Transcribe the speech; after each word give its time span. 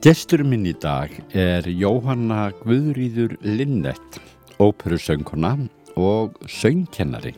Gestur 0.00 0.40
minn 0.48 0.62
í 0.64 0.72
dag 0.80 1.12
er 1.36 1.66
Jóhanna 1.68 2.46
Guðrýður 2.62 3.34
Linnett, 3.44 4.16
óperusönguna 4.56 5.50
og 6.00 6.38
söngkennari. 6.48 7.34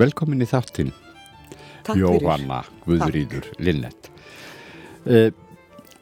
Velkomin 0.00 0.40
í 0.40 0.48
þáttinn, 0.48 0.94
Jóhanna 1.92 2.62
Guðrýður 2.86 3.50
Linnett. 3.60 4.08
Uh, 5.04 5.28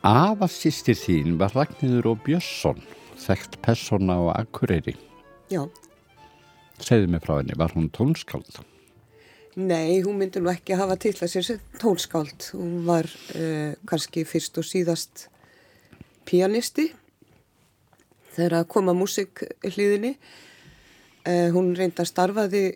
Afasýstir 0.06 0.94
þín 1.00 1.34
var 1.42 1.50
Ragnhildur 1.58 2.12
og 2.12 2.22
Björnsson, 2.22 2.78
þekkt 3.18 3.58
persóna 3.66 4.20
á 4.22 4.38
Akureyri. 4.44 4.94
Já, 5.50 5.66
Segðu 6.78 7.10
mig 7.10 7.26
frá 7.26 7.40
henni, 7.40 7.58
var 7.58 7.74
hún 7.74 7.90
tónskáld? 7.90 8.62
nei, 9.54 10.02
hún 10.02 10.18
myndi 10.18 10.38
nú 10.42 10.50
ekki 10.50 10.78
hafa 10.78 10.94
til 10.94 11.14
að 11.18 11.30
sér 11.34 11.60
tónskáld. 11.82 12.52
Hún 12.54 12.82
var 12.86 13.10
uh, 13.34 13.74
kannski 13.86 14.22
fyrst 14.26 14.62
og 14.62 14.66
síðast 14.66 15.28
pianisti 16.28 16.90
þegar 18.34 18.60
að 18.60 18.70
koma 18.74 18.94
músikhlýðinni. 18.96 20.14
Uh, 21.24 21.48
hún 21.54 21.72
reynda 21.78 22.04
starfaði 22.04 22.74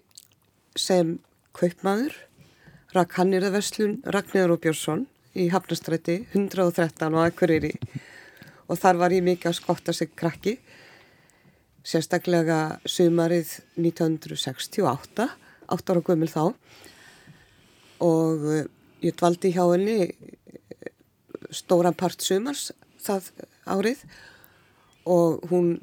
sem 0.79 1.19
kaupmaður, 1.57 2.15
rakk 2.97 3.19
hannirðaverslun 3.19 3.99
Ragnhildur 4.09 4.55
og 4.55 4.63
Björnsson 4.63 5.05
í 5.37 5.51
Hafnastræti 5.53 6.23
113 6.33 7.13
á 7.13 7.21
Akureyri. 7.27 7.75
Og 8.69 8.81
þar 8.81 9.03
var 9.03 9.13
ég 9.13 9.25
mikið 9.27 9.51
að 9.51 9.59
skotta 9.59 9.95
sig 9.97 10.15
krakki 10.17 10.57
sérstaklega 11.89 12.79
sumarið 12.89 13.59
1968, 13.81 15.29
8 15.69 15.95
ára 15.95 16.05
gömul 16.05 16.31
þá. 16.33 16.43
Og 18.05 18.49
uh, 18.49 18.65
ég 19.05 19.17
dvaldi 19.19 19.53
hjá 19.55 19.65
henni 19.73 20.09
eh, 20.09 20.93
stóran 21.55 21.97
part 21.97 22.23
sumars 22.25 22.69
það 23.03 23.31
árið 23.69 24.03
og 25.09 25.45
hún 25.51 25.79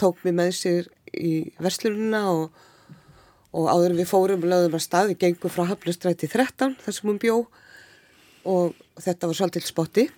tók 0.00 0.22
mig 0.24 0.36
með 0.36 0.52
sér 0.58 0.90
í 1.14 1.50
verslununa 1.62 2.24
og, 2.32 2.46
og 3.54 3.68
áður 3.70 3.96
við 4.00 4.10
fórum 4.10 4.44
og 4.44 4.50
lögðum 4.50 4.78
að 4.78 4.86
stað, 4.86 5.12
við 5.12 5.20
gengum 5.24 5.52
frá 5.52 5.68
Hafnastræti 5.70 6.30
13 6.30 6.78
þar 6.82 6.96
sem 6.96 7.10
hún 7.10 7.20
bjó 7.22 7.36
og 8.44 8.74
þetta 9.00 9.30
var 9.30 9.38
svolítið 9.38 9.68
spotti 9.68 10.08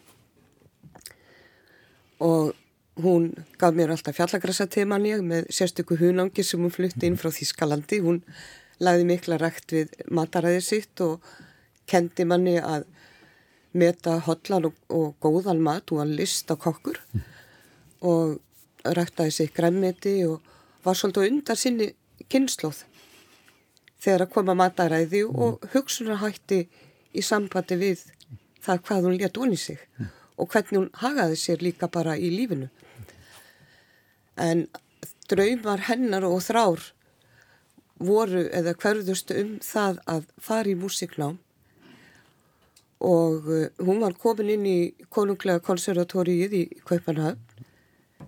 og 2.25 2.55
hún 3.03 3.33
gaf 3.61 3.75
mér 3.77 3.93
alltaf 3.93 4.17
fjallagrassa 4.17 4.67
teman 4.73 5.05
ég 5.05 5.21
með 5.25 5.51
sérstöku 5.53 5.99
hunangi 6.01 6.45
sem 6.45 6.61
hún 6.61 6.73
flutti 6.73 7.09
inn 7.09 7.19
frá 7.21 7.29
Þískalandi. 7.29 8.01
Hún 8.01 8.23
lagði 8.81 9.09
mikla 9.11 9.37
rægt 9.41 9.75
við 9.77 9.93
mataræðið 10.09 10.65
sitt 10.65 11.03
og 11.05 11.21
kendi 11.87 12.25
manni 12.25 12.57
að 12.57 12.87
meta 13.77 14.19
hotlan 14.27 14.69
og, 14.69 14.75
og 14.89 15.15
góðan 15.23 15.63
mat 15.63 15.93
og 15.93 16.03
að 16.05 16.17
lista 16.21 16.57
kokkur 16.57 17.01
og 18.07 18.39
ræktaði 18.97 19.35
sig 19.35 19.53
græmmeti 19.55 20.19
og 20.27 20.43
var 20.85 20.99
svolítið 20.99 21.31
undan 21.31 21.59
sinni 21.59 21.89
kynnslóð 22.31 22.85
þegar 24.03 24.27
að 24.27 24.35
koma 24.35 24.55
mataræði 24.59 25.23
og 25.27 25.65
hugsunarhætti 25.73 26.61
í 27.17 27.25
sambandi 27.25 27.79
við 27.81 28.05
það 28.63 28.83
hvað 28.89 29.09
hún 29.09 29.19
létt 29.21 29.41
onni 29.41 29.59
sig 29.61 29.81
og 30.37 30.51
hvernig 30.53 30.81
hún 30.81 30.91
hagaði 31.01 31.39
sér 31.41 31.65
líka 31.65 31.89
bara 31.89 32.17
í 32.17 32.29
lífinu. 32.33 32.69
En 34.37 34.67
draumar 35.31 35.87
hennar 35.89 36.27
og 36.29 36.43
þrár 36.45 36.91
voru 37.99 38.45
eða 38.53 38.77
hverðust 38.77 39.33
um 39.33 39.57
það 39.65 40.03
að 40.13 40.27
fara 40.37 40.73
í 40.73 40.77
músiknám 40.77 41.39
og 43.05 43.49
uh, 43.51 43.69
hún 43.85 44.01
var 44.01 44.17
komin 44.21 44.55
inn 44.57 44.67
í 44.67 44.79
konunglega 45.13 45.63
konservatóriið 45.65 46.57
í 46.57 46.65
Kaupanhafn 46.87 47.43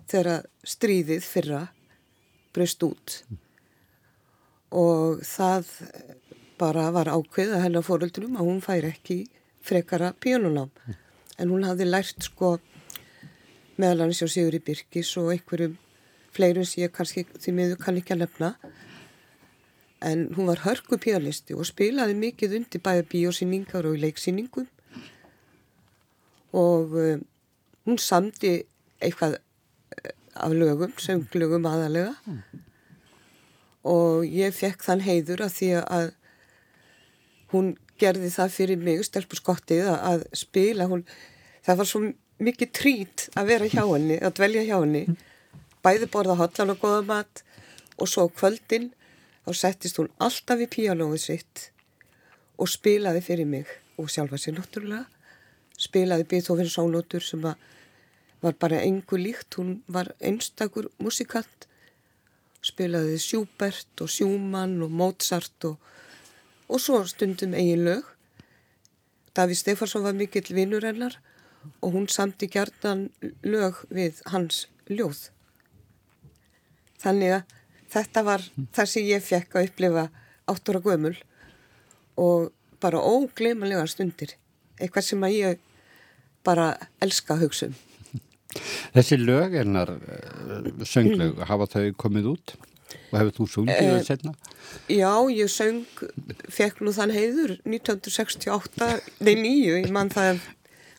þegar 0.09 0.45
stríðið 0.65 1.25
fyrra 1.25 1.61
breyst 2.53 2.83
út. 2.85 3.21
Og 4.69 5.21
það 5.25 5.69
bara 6.59 6.89
var 6.93 7.09
ákveð 7.09 7.55
að 7.55 7.63
hennar 7.65 7.85
fóröldunum 7.85 8.37
að 8.37 8.49
hún 8.49 8.63
færi 8.63 8.91
ekki 8.91 9.19
frekara 9.65 10.11
píanunám 10.21 10.71
en 11.39 11.51
hún 11.51 11.65
hafði 11.67 11.87
lært 11.87 12.25
sko 12.27 12.57
meðal 13.79 14.05
hans 14.05 14.19
hjá 14.19 14.27
Sigurði 14.27 14.61
Birkis 14.67 15.11
og 15.21 15.31
einhverjum 15.33 15.77
fleirum 16.35 16.67
sem 16.67 16.83
ég 16.83 16.93
kannski 16.95 17.25
því 17.31 17.55
miður 17.55 17.81
kann 17.83 17.99
ekki 17.99 18.15
að 18.15 18.23
lefna 18.25 18.51
en 20.01 20.29
hún 20.35 20.47
var 20.47 20.63
hörku 20.63 20.99
pianisti 21.01 21.55
og 21.57 21.67
spilaði 21.67 22.15
mikið 22.15 22.55
undir 22.59 22.83
bæða 22.83 23.07
bíósýningar 23.11 23.87
og 23.89 23.99
leiksýningum. 23.99 24.67
Og 26.55 26.95
um, 26.95 27.25
hún 27.85 27.99
samdi 27.99 28.63
eitthvað 29.01 29.37
eh, 29.37 30.13
af 30.35 30.55
lögum, 30.55 30.95
sönglögum 30.97 31.67
aðalega 31.67 32.15
og 33.89 34.25
ég 34.27 34.55
fekk 34.55 34.83
þann 34.83 35.03
heiður 35.05 35.45
að 35.45 35.53
því 35.55 35.69
að 35.81 36.09
hún 37.53 37.69
gerði 37.99 38.31
það 38.31 38.55
fyrir 38.55 38.81
mig, 38.81 39.03
stelpur 39.03 39.39
skottið 39.39 39.89
að 39.91 40.25
spila, 40.37 40.87
hún, 40.91 41.03
það 41.65 41.79
var 41.81 41.89
svo 41.89 42.01
mikið 42.39 42.71
trít 42.75 43.25
að 43.39 43.51
vera 43.53 43.69
hjá 43.71 43.83
henni, 43.83 44.19
að 44.19 44.35
dvelja 44.39 44.65
hjá 44.67 44.77
henni. 44.77 45.03
Bæði 45.83 46.09
borða 46.11 46.37
hotlan 46.39 46.73
og 46.73 46.81
goða 46.83 47.01
mat 47.07 47.43
og 47.99 48.07
svo 48.07 48.27
kvöldin 48.31 48.91
þá 49.49 49.57
settist 49.57 49.97
hún 49.97 50.11
alltaf 50.21 50.61
í 50.61 50.69
píalóið 50.69 51.21
sitt 51.23 51.63
og 52.61 52.69
spilaði 52.69 53.23
fyrir 53.25 53.49
mig 53.49 53.71
og 53.97 54.11
sjálfa 54.13 54.37
sér 54.37 54.59
náttúrulega. 54.59 55.07
Spilaði 55.79 56.27
Beethoven 56.29 56.69
sónótur 56.69 57.25
sem 57.25 57.41
var 57.41 58.55
bara 58.61 58.83
engu 58.85 59.17
líkt. 59.17 59.57
Hún 59.57 59.79
var 59.87 60.13
einstakur 60.21 60.91
musikant 61.01 61.65
spilaði 62.65 63.17
Schubert 63.19 64.03
og 64.03 64.11
Schumann 64.11 64.81
og 64.83 64.91
Mozart 64.91 65.65
og, 65.65 65.77
og 66.69 66.81
svo 66.83 67.01
stundum 67.07 67.55
eigin 67.57 67.85
lög. 67.87 68.03
Daví 69.35 69.55
Stefansson 69.55 70.03
var 70.03 70.13
mikill 70.13 70.53
vinnur 70.55 70.85
hennar 70.85 71.15
og 71.81 71.95
hún 71.95 72.07
samti 72.11 72.49
gjarnan 72.51 73.09
lög 73.43 73.81
við 73.89 74.21
hans 74.29 74.67
ljóð. 74.91 75.29
Þannig 76.99 77.39
að 77.39 77.58
þetta 77.93 78.23
var 78.27 78.45
það 78.75 78.91
sem 78.93 79.09
ég 79.09 79.25
fekk 79.25 79.57
að 79.57 79.69
upplifa 79.69 80.05
áttur 80.49 80.79
og 80.79 80.87
gömul 80.89 81.15
og 82.19 82.49
bara 82.81 83.01
ógleymanlega 83.01 83.87
stundir. 83.89 84.35
Eitthvað 84.79 85.07
sem 85.09 85.25
að 85.25 85.35
ég 85.35 85.61
bara 86.47 86.71
elska 87.03 87.35
að 87.35 87.45
hugsa 87.47 87.69
um. 87.69 87.77
Þessi 88.95 89.19
lögennar 89.21 89.91
sönglög, 90.87 91.43
hafa 91.45 91.67
þau 91.69 91.91
komið 92.01 92.31
út 92.31 92.55
og 93.11 93.17
hefur 93.19 93.35
þú 93.35 93.45
sungið 93.53 93.83
það 93.83 94.07
setna? 94.07 94.31
Já, 94.89 95.11
ég 95.29 95.51
söng, 95.53 95.83
fekk 96.49 96.81
nú 96.81 96.93
þann 96.95 97.13
heiður 97.13 97.53
1968, 97.67 98.89
nei 99.21 99.35
nýju, 99.37 99.75
ég 99.83 99.93
mann 99.93 100.09
það 100.13 100.41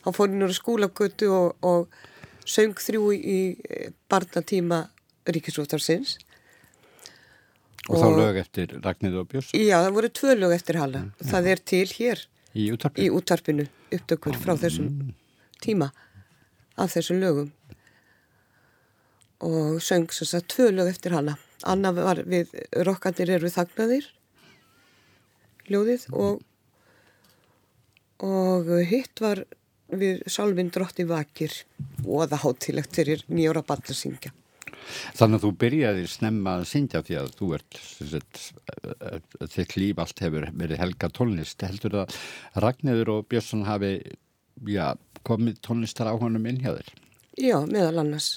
hann 0.05 0.15
fór 0.15 0.31
inn 0.31 0.45
úr 0.45 0.55
skólagötu 0.55 1.29
og, 1.35 1.59
og 1.59 2.47
söng 2.47 2.79
þrjú 2.79 3.11
í 3.17 3.39
barnatíma 4.11 4.85
Ríkisútarsins 5.27 6.17
Og, 7.91 7.97
og 7.97 8.03
þá 8.03 8.19
lög 8.21 8.39
eftir 8.41 8.75
Ragnhildur 8.79 9.25
og 9.25 9.31
Björns? 9.31 9.51
Já, 9.57 9.77
það 9.77 9.95
voru 9.97 10.11
tvö 10.19 10.35
lög 10.37 10.55
eftir 10.55 10.79
hana. 10.79 11.03
Mm, 11.03 11.31
það 11.31 11.49
er 11.51 11.63
til 11.71 11.85
hér 11.91 12.23
í 12.51 12.67
útvarpinu, 12.71 13.03
í 13.03 13.13
útvarpinu 13.17 13.67
upptökur 13.91 14.37
frá 14.39 14.53
þessum 14.59 14.87
mm. 14.87 15.13
tíma 15.63 15.91
af 16.79 16.95
þessum 16.95 17.19
lögum 17.21 17.51
og 19.41 19.81
söng 19.83 20.07
þess 20.13 20.37
að 20.37 20.47
tvö 20.53 20.69
lög 20.77 20.91
eftir 20.93 21.17
hana. 21.17 21.37
Anna 21.67 21.91
var 21.93 22.23
við 22.29 22.53
Rokkandir 22.87 23.35
eru 23.37 23.51
þagnaðir 23.51 24.07
ljóðið 25.69 26.07
og 26.13 26.41
og 28.21 28.69
hitt 28.85 29.21
var 29.21 29.43
við 29.91 30.21
Salvin 30.29 30.69
Drotti 30.71 31.07
Vakir 31.09 31.55
og 32.05 32.29
það 32.29 32.43
hátilegt 32.45 32.95
fyrir 32.95 33.25
nýjóra 33.27 33.63
ball 33.65 33.81
að 33.81 33.97
syngja. 33.97 34.31
Þannig 35.17 35.39
að 35.39 35.45
þú 35.45 35.51
byrjaði 35.63 36.07
snemma 36.09 36.55
að 36.59 36.67
syngja 36.71 37.01
því 37.05 37.17
að 37.21 37.31
þú 37.37 37.49
ert, 37.57 37.79
þitt 39.53 39.77
líf 39.77 40.01
allt 40.01 40.23
hefur 40.25 40.47
verið 40.51 40.81
helga 40.81 41.09
tónlist. 41.13 41.65
Heldur 41.65 41.97
það 41.97 42.15
að 42.51 42.65
Ragnhildur 42.65 43.13
og 43.15 43.27
Björnsson 43.31 43.65
hafi 43.67 43.93
já, 44.67 44.93
komið 45.27 45.61
tónlistar 45.65 46.11
á 46.11 46.15
honum 46.17 46.47
inn 46.49 46.61
hjá 46.63 46.73
þér? 46.73 46.89
Já, 47.39 47.57
meðal 47.65 48.01
annars. 48.03 48.31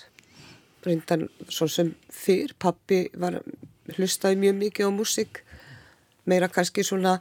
Reyndan 0.84 1.28
svo 1.48 1.68
sem 1.70 1.94
fyrr, 2.12 2.54
pappi 2.60 3.06
var, 3.20 3.40
hlustaði 3.96 4.40
mjög 4.42 4.56
mikið 4.60 4.88
á 4.88 4.90
músik, 4.92 5.42
meira 6.28 6.50
kannski 6.52 6.84
svona 6.84 7.18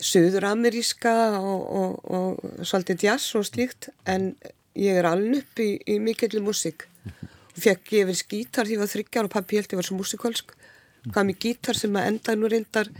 söður-ameríska 0.00 1.12
og, 1.38 1.62
og, 1.80 2.10
og 2.10 2.64
svolítið 2.66 3.06
jazz 3.06 3.34
og 3.38 3.46
slíkt, 3.46 3.90
en 4.08 4.32
ég 4.78 4.96
er 4.96 5.08
alveg 5.08 5.42
upp 5.42 5.62
í, 5.62 5.70
í 5.86 5.98
mikilvæg 6.02 6.46
músik 6.46 6.86
fekk 7.64 7.92
ég 7.98 8.08
verið 8.10 8.24
gítar 8.34 8.66
því 8.68 8.72
að 8.72 8.76
ég 8.76 8.82
var 8.84 8.92
þryggjar 8.94 9.28
og 9.28 9.34
pappi 9.34 9.58
held 9.60 9.72
ég 9.74 9.80
var 9.80 9.88
svo 9.88 9.98
músikalsk 9.98 10.54
gaf 11.14 11.24
mér 11.26 11.38
gítar 11.40 11.78
sem 11.78 11.96
að 11.96 12.08
enda 12.12 12.34
nú 12.36 12.50
reyndar 12.52 12.90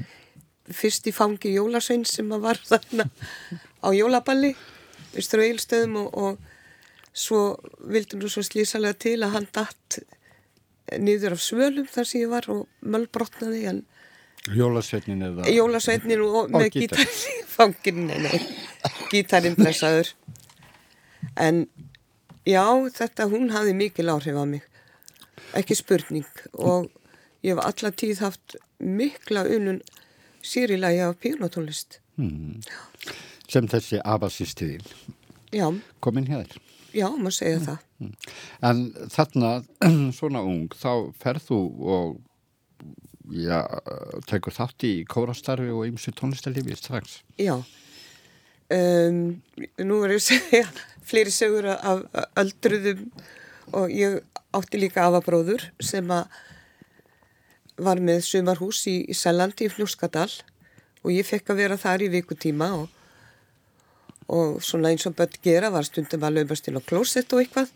fyrst 0.70 1.08
í 1.10 1.12
fangi 1.14 1.54
Jólasvein 1.56 2.06
sem 2.08 2.30
að 2.32 2.44
var 2.46 2.60
þarna 2.70 3.08
á 3.84 3.88
Jólaballi 3.96 4.54
Ístur 5.18 5.42
og 5.42 5.48
Eilstöðum 5.48 5.96
og, 6.04 6.14
og 6.14 7.12
svo 7.12 7.40
vildi 7.90 8.20
nú 8.20 8.28
svo 8.30 8.44
slísalega 8.46 8.94
til 9.02 9.18
að 9.26 9.34
hann 9.34 9.48
datt 9.52 9.98
niður 10.98 11.34
af 11.36 11.42
svölum 11.42 11.88
þar 11.90 12.06
sem 12.08 12.22
ég 12.24 12.30
var 12.30 12.46
og 12.50 12.66
mölbrotnaði 12.82 13.64
en 13.70 13.82
Jólasveitnin 14.56 15.20
eða 15.26 15.50
Jólasveitnin 15.52 16.22
og 16.24 16.36
Og 16.46 16.54
með 16.54 16.70
gítar. 16.72 17.02
gítarinn 17.02 17.42
í 17.42 17.44
fangin 17.56 17.98
nei, 18.08 18.18
nei, 18.24 18.38
gítarinn 19.12 19.58
blessaður. 19.58 20.14
En 21.36 21.66
já, 22.48 22.64
þetta 22.96 23.28
hún 23.30 23.50
hafði 23.54 23.76
mikil 23.78 24.10
áhrif 24.12 24.36
á 24.36 24.44
mig. 24.48 24.66
Ekki 25.56 25.76
spurning. 25.78 26.28
Og 26.54 26.90
ég 27.42 27.54
hef 27.54 27.64
alla 27.64 27.90
tíð 27.92 28.22
haft 28.24 28.56
mikla 28.80 29.44
unun 29.48 29.80
sýrilagi 30.44 31.02
af 31.04 31.18
píanotónlist 31.20 32.00
sem 33.50 33.66
þessi 33.68 34.00
afasýstiðin 34.04 34.84
já, 35.52 35.66
komin 36.04 36.28
hér. 36.30 36.48
já, 36.94 37.08
maður 37.16 37.36
segja 37.36 37.60
það. 37.64 37.84
En 38.66 38.82
þarna, 39.12 39.52
svona 40.18 40.42
ung, 40.46 40.68
þá 40.76 41.10
ferð 41.20 41.46
þú 41.48 41.60
og 41.96 42.16
já, 43.34 43.60
tekur 44.30 44.56
þátt 44.56 44.86
í 44.88 44.92
kórastarfi 45.08 45.70
og 45.74 45.86
ymsu 45.90 46.14
tónlistarlifi 46.16 46.76
strax. 46.78 47.20
Já, 47.40 47.58
um, 48.76 49.18
nú 49.82 50.00
verður 50.02 50.16
ég 50.16 50.22
að 50.22 50.28
segja 50.28 50.64
fleiri 51.10 51.34
sögur 51.34 51.66
af 51.74 52.04
öldruðum 52.38 53.08
og 53.76 53.90
ég 53.94 54.20
átti 54.54 54.80
líka 54.80 55.06
afabróður 55.06 55.68
sem 55.82 56.06
að 56.10 56.30
var 57.80 58.00
með 58.04 58.22
sumarhús 58.26 58.84
í, 58.90 58.96
í 59.08 59.14
Sælandi 59.16 59.66
í 59.66 59.72
Fljóskadal 59.72 60.30
og 61.00 61.12
ég 61.14 61.26
fekk 61.26 61.52
að 61.52 61.62
vera 61.62 61.78
þar 61.80 62.04
í 62.04 62.10
vikutíma 62.12 62.68
og, 62.76 62.88
og 64.28 64.58
svona 64.64 64.92
eins 64.92 65.06
og 65.08 65.16
börn 65.18 65.38
gera 65.44 65.70
var 65.72 65.86
stundum 65.88 66.26
að 66.26 66.40
laumast 66.40 66.68
inn 66.68 66.76
á 66.76 66.82
klósett 66.84 67.32
og 67.32 67.40
eitthvað. 67.42 67.70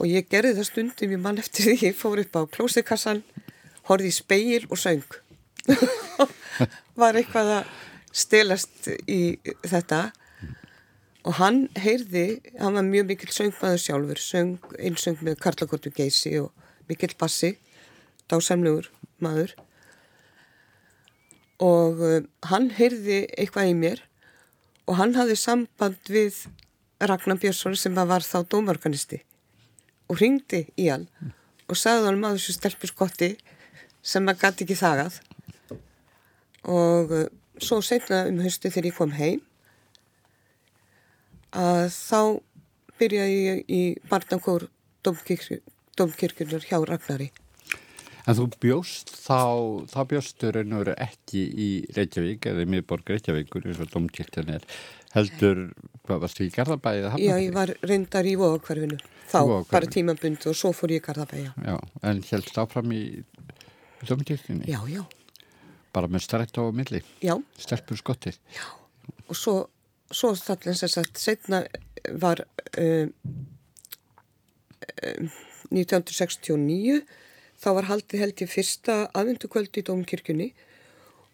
Og 0.00 0.08
ég 0.10 0.28
gerði 0.28 0.58
það 0.58 0.68
stundum 0.68 1.14
ég 1.14 1.22
mann 1.22 1.40
eftir 1.40 1.70
því 1.70 1.88
ég 1.88 1.96
fór 1.96 2.20
upp 2.20 2.36
á 2.36 2.42
klósettkassan 2.52 3.22
horfði 3.88 4.12
í 4.12 4.16
speil 4.16 4.68
og 4.68 4.80
söng. 4.80 5.18
Var 7.00 7.18
eitthvað 7.18 7.54
að 7.56 7.72
stelast 8.12 8.88
í 9.08 9.38
þetta. 9.64 10.10
Og 11.22 11.36
hann 11.38 11.66
heyrði, 11.78 12.40
hann 12.58 12.74
var 12.74 12.86
mjög 12.86 13.12
mikill 13.12 13.34
söngmaður 13.34 13.82
sjálfur, 13.82 14.20
söng, 14.22 14.56
einsöng 14.78 15.20
með 15.22 15.38
Karlakortu 15.44 15.92
Geysi 15.94 16.34
og 16.40 16.50
mikill 16.90 17.14
bassi, 17.18 17.54
dásamlegur 18.30 18.88
maður. 19.22 19.54
Og 21.62 22.02
uh, 22.02 22.18
hann 22.50 22.72
heyrði 22.74 23.22
eitthvað 23.38 23.70
í 23.70 23.76
mér 23.78 24.02
og 24.90 24.98
hann 24.98 25.14
hafði 25.14 25.36
samband 25.38 26.10
við 26.10 26.40
Ragnar 27.02 27.38
Björnsson 27.38 27.78
sem 27.78 27.94
var 27.94 28.26
þá 28.26 28.42
dómarganisti 28.50 29.20
og 30.10 30.18
ringdi 30.18 30.64
í 30.74 30.88
hann 30.90 31.06
og 31.70 31.78
sagði 31.78 32.08
hann 32.10 32.20
maður 32.22 32.42
sem 32.42 32.56
stelpur 32.56 32.90
skotti 32.90 33.30
sem 34.02 34.26
að 34.26 34.42
gæti 34.42 34.66
ekki 34.66 34.78
þagað. 34.80 35.20
Og 36.66 37.14
uh, 37.14 37.28
svo 37.62 37.80
setna 37.84 38.24
um 38.30 38.40
höstu 38.44 38.70
þegar 38.70 38.90
ég 38.90 38.98
kom 38.98 39.14
heim 39.16 39.42
að 41.52 41.86
þá 41.92 42.20
byrjaði 43.00 43.38
ég 43.42 43.62
í 43.68 43.82
barnakór 44.10 44.68
domkirkjunar 45.04 46.66
hjá 46.68 46.78
Ragnari. 46.80 47.30
En 48.22 48.36
þú 48.38 48.44
bjóst 48.62 49.10
þá, 49.10 49.38
þá 49.90 50.00
bjóstur 50.12 50.58
veru 50.62 50.92
ekki 50.94 51.42
í 51.42 51.70
Reykjavík 51.96 52.46
eða 52.52 52.62
í 52.62 52.68
miðborg 52.70 53.10
Reykjavíkur 53.10 53.66
eins 53.66 53.80
og 53.82 53.90
domkirkjan 53.90 54.52
er. 54.54 54.66
Heldur, 55.12 55.64
hvað 56.06 56.22
varstu 56.22 56.46
í 56.46 56.52
Garðabæði? 56.54 57.10
Já, 57.20 57.34
ég 57.42 57.50
var 57.56 57.74
reyndar 57.82 58.28
í 58.28 58.36
vóðakvarfinu. 58.38 59.00
Þá, 59.26 59.40
Vogahverfinu. 59.40 59.72
bara 59.74 59.90
tímabund 59.96 60.46
og 60.48 60.56
svo 60.56 60.70
fór 60.76 60.94
ég 60.94 61.02
í 61.02 61.06
Garðabæja. 61.08 61.50
Já, 61.66 61.76
en 62.08 62.22
helst 62.30 62.62
áfram 62.62 62.94
í 62.94 63.02
domkirkjunni? 64.06 64.70
Já, 64.70 64.80
já, 64.88 65.02
Bara 65.92 66.08
með 66.08 66.24
strætt 66.26 66.56
á 66.56 66.64
milli, 66.72 67.02
já, 67.20 67.34
stelpur 67.60 68.00
skottið. 68.00 68.38
já. 68.56 68.64
Og 69.28 69.36
svo, 69.36 69.56
svo 70.12 70.32
þarna 70.38 70.74
sem 70.78 70.90
sagt, 70.92 71.18
setna 71.20 71.62
var 72.20 72.44
um, 72.78 73.12
um, 75.08 75.30
1969, 75.72 77.02
þá 77.62 77.68
var 77.78 77.88
haldið 77.90 78.24
held 78.24 78.44
ég 78.44 78.50
fyrsta 78.50 78.98
aðvendukvöld 79.16 79.78
í 79.78 79.84
Dómkirkjunni 79.86 80.48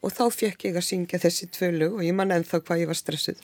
og 0.05 0.15
þá 0.15 0.25
fekk 0.35 0.69
ég 0.69 0.79
að 0.79 0.87
syngja 0.87 1.21
þessi 1.23 1.49
tvö 1.55 1.71
lög 1.75 1.97
og 1.99 2.05
ég 2.07 2.15
man 2.15 2.35
ennþá 2.35 2.61
hvað 2.63 2.85
ég 2.85 2.91
var 2.91 2.99
stressuð. 2.99 3.41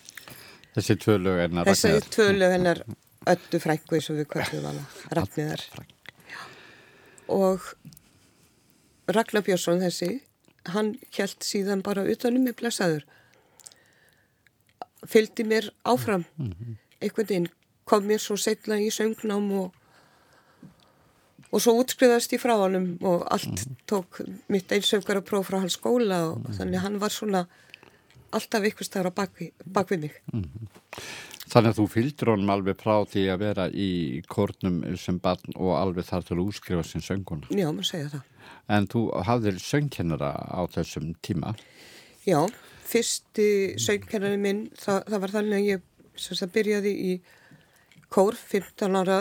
Þessi 0.74 0.98
tvö 1.02 1.16
lög 1.22 1.40
en 1.46 1.62
að 1.62 1.72
Þessari 1.72 2.12
tvö 2.14 2.28
lög 2.34 2.54
hennar 2.54 2.82
öllu 3.30 3.60
frængu 3.62 3.96
eins 3.96 4.10
og 4.12 4.20
við 4.20 4.28
kvöldum 4.34 4.68
hana, 4.68 4.84
Ragnæðar. 5.16 5.64
Og 7.34 7.66
Ragnar 9.08 9.44
Björnsson 9.46 9.82
þessi, 9.82 10.10
hann 10.72 10.94
held 11.16 11.44
síðan 11.44 11.82
bara 11.84 12.06
utanum 12.08 12.46
mig 12.46 12.56
blessaður. 12.58 13.04
Fylgdi 15.04 15.44
mér 15.44 15.68
áfram, 15.84 16.24
einhvern 17.00 17.28
veginn, 17.28 17.48
kom 17.84 18.06
mér 18.08 18.22
svo 18.22 18.38
setna 18.40 18.78
í 18.80 18.88
söngnám 18.94 19.50
og, 19.60 19.74
og 21.50 21.60
svo 21.60 21.74
útskriðast 21.82 22.32
ég 22.32 22.40
frá 22.40 22.54
honum 22.56 22.94
og 23.04 23.26
allt 23.34 23.66
tók 23.90 24.22
mitt 24.48 24.72
einsöngara 24.72 25.20
próf 25.20 25.50
frá 25.50 25.60
hans 25.60 25.76
skóla 25.76 26.22
og 26.30 26.48
þannig 26.56 26.80
hann 26.80 26.96
var 27.02 27.12
svona 27.12 27.44
alltaf 28.34 28.64
ykkur 28.70 28.88
staður 28.88 29.12
á 29.12 29.18
bakvi, 29.20 29.52
bakvið 29.68 30.06
mig. 30.06 30.18
Þannig 31.52 31.70
að 31.70 31.78
þú 31.78 31.84
fylgdur 31.92 32.32
honum 32.32 32.52
alveg 32.54 32.80
frá 32.80 32.94
því 33.06 33.24
að 33.30 33.42
vera 33.44 33.66
í 33.68 33.90
kórnum 34.32 34.80
sem 34.98 35.20
barn 35.22 35.52
og 35.54 35.74
alveg 35.76 36.08
þar 36.08 36.24
til 36.26 36.38
að 36.38 36.46
útskrifa 36.48 36.86
sem 36.88 37.04
sönguna. 37.04 37.50
Já, 37.52 37.68
maður 37.68 37.90
segja 37.90 38.08
það. 38.16 38.30
En 38.72 38.88
þú 38.90 39.06
hafðir 39.26 39.58
söngkennara 39.62 40.32
á 40.32 40.60
þessum 40.72 41.12
tíma. 41.24 41.54
Já, 42.24 42.40
fyrsti 42.88 43.48
söngkennari 43.80 44.40
minn, 44.40 44.66
það, 44.80 45.02
það 45.10 45.24
var 45.24 45.34
þannig 45.34 45.58
að 45.58 45.68
ég 45.68 45.84
sagt, 46.16 46.52
byrjaði 46.54 46.94
í 46.94 47.12
kór 48.14 48.38
15 48.38 49.00
ára 49.00 49.18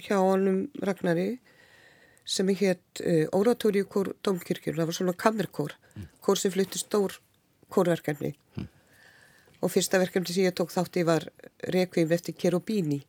hjá 0.00 0.16
honum 0.18 0.64
Ragnari 0.82 1.30
sem 2.30 2.50
hétt 2.54 3.02
uh, 3.02 3.26
Óratóri 3.36 3.82
kór 3.90 4.12
Dómkirkjur, 4.24 4.76
það 4.78 4.90
var 4.90 4.98
svona 4.98 5.16
kammerkór, 5.18 5.74
kór 6.22 6.38
sem 6.38 6.52
flutti 6.54 6.78
stór 6.78 7.16
kórverkefni. 7.70 8.34
Og 9.60 9.70
fyrsta 9.70 10.00
verkefni 10.00 10.34
sem 10.34 10.46
ég 10.48 10.56
tók 10.56 10.72
þátti 10.72 11.04
var 11.06 11.26
Requiem 11.74 12.12
eftir 12.16 12.34
Cherubini 12.38 13.02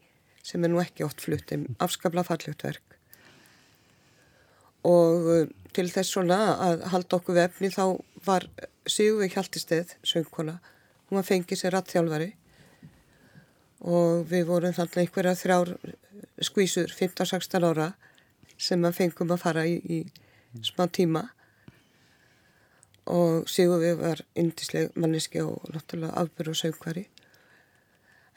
sem 0.43 0.63
er 0.65 0.73
nú 0.73 0.81
ekki 0.81 1.05
oft 1.05 1.21
flutt 1.23 1.53
en 1.55 1.67
afskapla 1.79 2.25
fallegt 2.27 2.65
verk 2.65 2.90
og 4.87 5.31
uh, 5.31 5.47
til 5.75 5.87
þess 5.91 6.15
svona 6.15 6.39
að 6.59 6.85
halda 6.91 7.17
okkur 7.17 7.37
við 7.37 7.47
efni 7.47 7.71
þá 7.73 7.85
var 8.25 8.47
Sigurveig 8.89 9.35
Hjaltisteð, 9.35 9.95
söngkona, 10.03 10.57
hún 11.09 11.19
var 11.19 11.27
fengið 11.27 11.61
sér 11.61 11.75
rattþjálfari 11.77 12.31
og 13.81 14.25
við 14.29 14.47
vorum 14.49 14.73
þannig 14.75 15.03
einhverja 15.03 15.37
þrjár 15.37 15.75
skvísur, 16.41 16.91
15-16 16.93 17.65
ára 17.65 17.91
sem 18.61 18.83
að 18.85 18.97
fengum 18.97 19.33
að 19.33 19.43
fara 19.43 19.65
í, 19.69 19.77
í 19.81 20.65
smá 20.65 20.87
tíma 20.89 21.27
og 23.11 23.49
Sigurveig 23.49 23.97
var 23.99 24.21
yndisleg 24.37 24.93
manneski 24.95 25.41
og 25.43 25.65
náttúrulega 25.73 26.13
afbyrð 26.21 26.53
og 26.53 26.59
söngvari. 26.59 27.05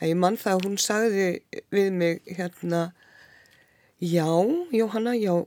En 0.00 0.10
ég 0.10 0.18
mann 0.18 0.38
það 0.40 0.56
að 0.56 0.64
hún 0.66 0.78
sagði 0.80 1.26
við 1.70 1.90
mig 1.92 2.22
hérna, 2.26 2.92
já, 4.00 4.26
Jóhanna, 4.72 5.14
já, 5.14 5.44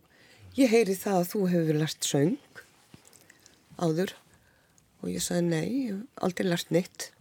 ég 0.58 0.72
heyri 0.74 0.96
það 0.98 1.20
að 1.22 1.30
þú 1.32 1.42
hefur 1.52 1.80
lært 1.82 2.08
söng 2.08 2.62
áður 3.78 4.14
og 5.04 5.12
ég 5.12 5.22
sagði 5.22 5.44
nei, 5.52 5.68
ég 5.68 5.92
hef 5.94 6.24
aldrei 6.26 6.48
lært 6.48 6.72
neitt. 6.74 7.12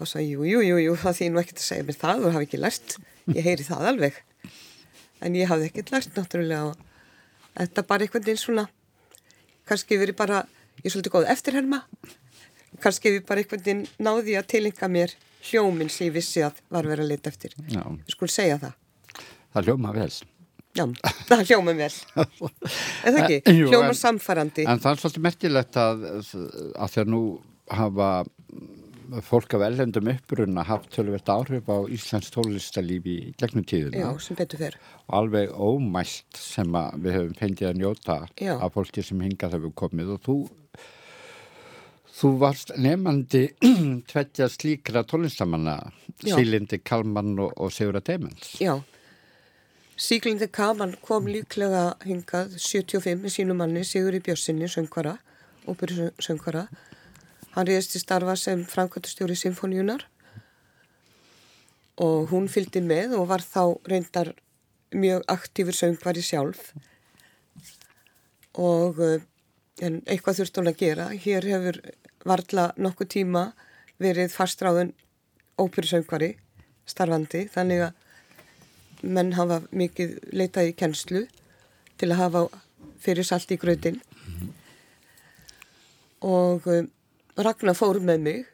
Og 0.00 0.08
sagði 0.10 0.32
jú, 0.32 0.46
jú, 0.48 0.62
jú, 0.64 0.78
jú, 0.80 0.94
það 0.98 1.18
því 1.18 1.28
nú 1.30 1.42
ekkert 1.42 1.60
að 1.60 1.68
segja 1.68 1.86
mér 1.86 1.98
það 2.00 2.24
og 2.24 2.34
hafi 2.34 2.48
ekki 2.48 2.60
lært, 2.62 2.96
ég 3.36 3.46
heyri 3.46 3.66
það 3.66 3.90
alveg. 3.92 4.16
En 5.24 5.36
ég 5.38 5.50
hafði 5.50 5.68
ekkert 5.70 5.92
lært 5.94 6.16
náttúrulega 6.16 6.72
og 6.72 6.80
þetta 7.54 7.86
bara 7.92 8.06
einhvern 8.06 8.26
veginn 8.26 8.42
svona 8.42 8.66
kannski 9.68 10.00
verið 10.00 10.18
bara, 10.18 10.42
ég 10.80 10.88
er 10.88 10.94
svolítið 10.94 11.14
góð 11.14 11.30
eftirherma 11.32 11.84
kannski 12.82 13.14
við 13.14 13.26
bara 13.28 13.44
einhvern 13.44 13.62
veginn 13.64 13.84
náði 14.02 14.38
að 14.40 14.48
tilenga 14.50 14.90
mér 14.90 15.14
hljóminn 15.50 15.92
sem 15.92 16.08
ég 16.08 16.16
vissi 16.16 16.42
að 16.44 16.58
var 16.72 16.88
verið 16.88 17.04
að 17.04 17.12
leita 17.12 17.32
eftir. 17.32 17.54
Já, 17.68 17.82
ég 17.84 18.16
skulle 18.16 18.32
segja 18.32 18.58
það. 18.62 18.80
Það 19.54 19.68
hljóma 19.68 19.92
vel. 19.94 20.10
Já, 20.74 20.84
það 21.28 21.42
hljóma 21.48 21.74
vel. 21.78 21.90
En 22.18 23.14
það 23.14 23.18
ekki, 23.22 23.36
jú, 23.60 23.68
hljóma 23.70 23.92
en- 23.92 23.98
samfærandi. 24.00 24.64
En 24.66 24.80
það 24.82 24.96
er 24.96 25.02
svolítið 25.04 25.26
merkilegt 25.28 25.76
að, 25.78 26.06
að 26.74 26.94
þegar 26.96 27.10
nú 27.14 27.20
hafa 27.70 28.08
fólk 29.28 29.52
af 29.54 29.62
ellendum 29.66 30.08
upprunna 30.10 30.62
haft 30.66 30.88
tölvert 30.96 31.28
áhrif 31.30 31.66
á 31.70 31.76
Íslands 31.92 32.32
tónlistalífi 32.34 33.14
í 33.20 33.32
gegnum 33.38 33.66
tíðina. 33.68 34.00
Já, 34.00 34.08
sem 34.24 34.38
betur 34.38 34.62
fer. 34.64 34.78
og 35.06 35.16
alveg 35.20 35.52
ómælt 35.54 36.40
sem 36.40 36.72
við 37.04 37.18
höfum 37.18 37.36
fengið 37.38 37.68
að 37.70 37.78
njóta 37.82 38.16
Já. 38.40 38.54
af 38.64 38.72
fólki 38.74 39.04
sem 39.04 39.20
hingað 39.22 39.58
hefur 39.58 39.74
komið 39.84 40.14
og 40.16 40.22
þú 40.26 40.36
Þú 42.14 42.28
varst 42.38 42.70
nefnandi 42.78 43.40
tveggja 44.10 44.46
slíkra 44.52 45.00
tónlistamanna, 45.10 45.72
Já. 46.22 46.36
Sílindi 46.36 46.78
Kalman 46.86 47.32
og, 47.42 47.50
og 47.58 47.72
Sigurða 47.74 48.04
Demens. 48.06 48.52
Já, 48.62 48.76
Síglindi 49.94 50.48
Kaman 50.50 50.96
kom 51.06 51.28
líklega 51.30 51.92
hingað 52.02 52.56
75 52.58 53.20
með 53.22 53.34
sínu 53.36 53.54
manni 53.54 53.84
Sigurði 53.86 54.18
Björnsinni, 54.26 54.66
söngvara, 54.66 55.12
óperu 55.70 56.08
söngvara. 56.18 56.64
Hann 57.54 57.68
reyðist 57.68 57.94
í 57.94 58.02
starfa 58.02 58.34
sem 58.34 58.64
framkvæmtastjóri 58.66 59.36
Sinfoníunar 59.38 60.02
og 62.02 62.32
hún 62.32 62.50
fylgdi 62.50 62.82
með 62.82 63.14
og 63.20 63.28
var 63.30 63.46
þá 63.46 63.78
reyndar 63.86 64.32
mjög 64.90 65.22
aktífur 65.30 65.78
söngvari 65.78 66.26
sjálf 66.26 66.72
og 68.58 68.98
eh, 68.98 69.22
en 69.78 70.00
eitthvað 70.10 70.40
þurfti 70.40 70.60
hún 70.60 70.70
að 70.72 70.80
gera. 70.82 71.10
Hér 71.14 71.46
hefur 71.52 71.78
varla 72.26 72.72
nokkuð 72.74 73.14
tíma 73.14 73.44
verið 74.02 74.34
fastráðun 74.34 74.90
óperu 75.54 75.86
söngvari 75.86 76.34
starfandi 76.90 77.46
þannig 77.54 77.92
að 77.92 78.03
menn 79.04 79.34
hafa 79.36 79.60
mikið 79.70 80.16
leitað 80.32 80.70
í 80.70 80.76
kennslu 80.78 81.24
til 82.00 82.10
að 82.10 82.20
hafa 82.20 82.44
fyrir 83.04 83.26
salt 83.26 83.52
í 83.52 83.58
gröðin 83.60 84.00
og 86.24 86.66
um, 86.70 86.90
Ragnar 87.34 87.76
fór 87.76 87.98
með 87.98 88.20
mig 88.24 88.44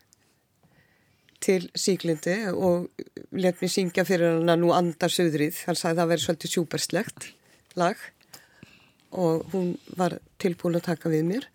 til 1.41 1.67
síklindi 1.79 2.37
og 2.53 2.89
let 3.33 3.61
mér 3.61 3.73
syngja 3.73 4.05
fyrir 4.09 4.39
hana 4.39 4.57
nú 4.59 4.73
andar 4.77 5.13
söðrið, 5.13 5.63
hann 5.67 5.79
sagði 5.79 5.95
að 5.95 6.01
það 6.01 6.11
veri 6.13 6.25
svolítið 6.25 6.55
sjúperslegt 6.55 7.29
lag 7.81 8.07
og 9.11 9.47
hún 9.53 9.75
var 9.99 10.19
tilbúin 10.41 10.79
að 10.79 10.87
taka 10.91 11.11
við 11.11 11.25
mér. 11.27 11.47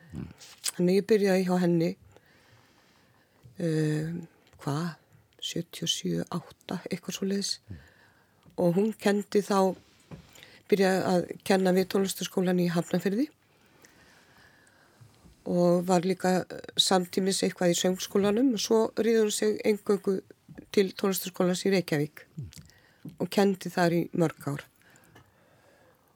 Þannig 0.76 1.00
ég 1.00 1.08
byrjaði 1.10 1.46
hjá 1.48 1.56
henni 1.64 1.92
um, 3.60 4.22
hvað? 4.64 4.94
77, 5.46 6.24
8 6.34 6.80
eitthvað 6.90 7.18
svo 7.18 7.28
leiðis 7.30 7.52
og 8.58 8.76
hún 8.78 8.94
kendi 9.00 9.42
þá 9.46 9.76
byrjaði 10.70 11.02
að 11.12 11.26
kenna 11.48 11.74
við 11.76 11.90
tónlistaskólan 11.94 12.62
í 12.64 12.70
Hafnarferði 12.74 13.28
og 15.46 15.84
var 15.86 16.06
líka 16.06 16.40
samtímis 16.82 17.44
eitthvað 17.46 17.76
í 17.76 17.80
söngskólanum. 17.80 18.54
Og 18.58 18.62
svo 18.62 18.80
ríður 18.98 19.28
hún 19.28 19.36
sig 19.36 19.60
engöngu 19.66 20.20
til 20.74 20.88
tónlistaskólans 20.98 21.66
í 21.68 21.74
Reykjavík 21.76 22.26
og 23.22 23.30
kendi 23.30 23.70
þar 23.70 23.94
í 23.94 24.02
mörg 24.18 24.48
ár. 24.50 24.66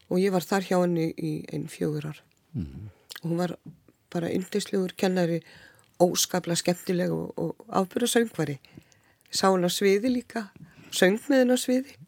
Og 0.09 0.17
ég 0.17 0.33
var 0.33 0.45
þar 0.45 0.65
hjá 0.65 0.77
henni 0.79 1.11
í 1.13 1.33
einn 1.53 1.69
fjögur 1.69 2.09
ár. 2.09 2.23
Og 3.21 3.27
hún 3.27 3.37
var 3.37 3.53
bara 4.09 4.31
yndislegur 4.33 4.95
kennari 4.97 5.43
óskaplega 6.01 6.57
skemmtileg 6.57 7.11
og, 7.13 7.33
og 7.37 7.65
afbyrða 7.67 8.09
söngvari 8.15 8.57
sá 9.29 9.51
hann 9.51 9.67
á 9.67 9.69
sviði 9.69 10.09
líka 10.09 10.47
söng 10.95 11.19
með 11.27 11.43
henni 11.43 11.57
á 11.57 11.59
sviði 11.59 11.98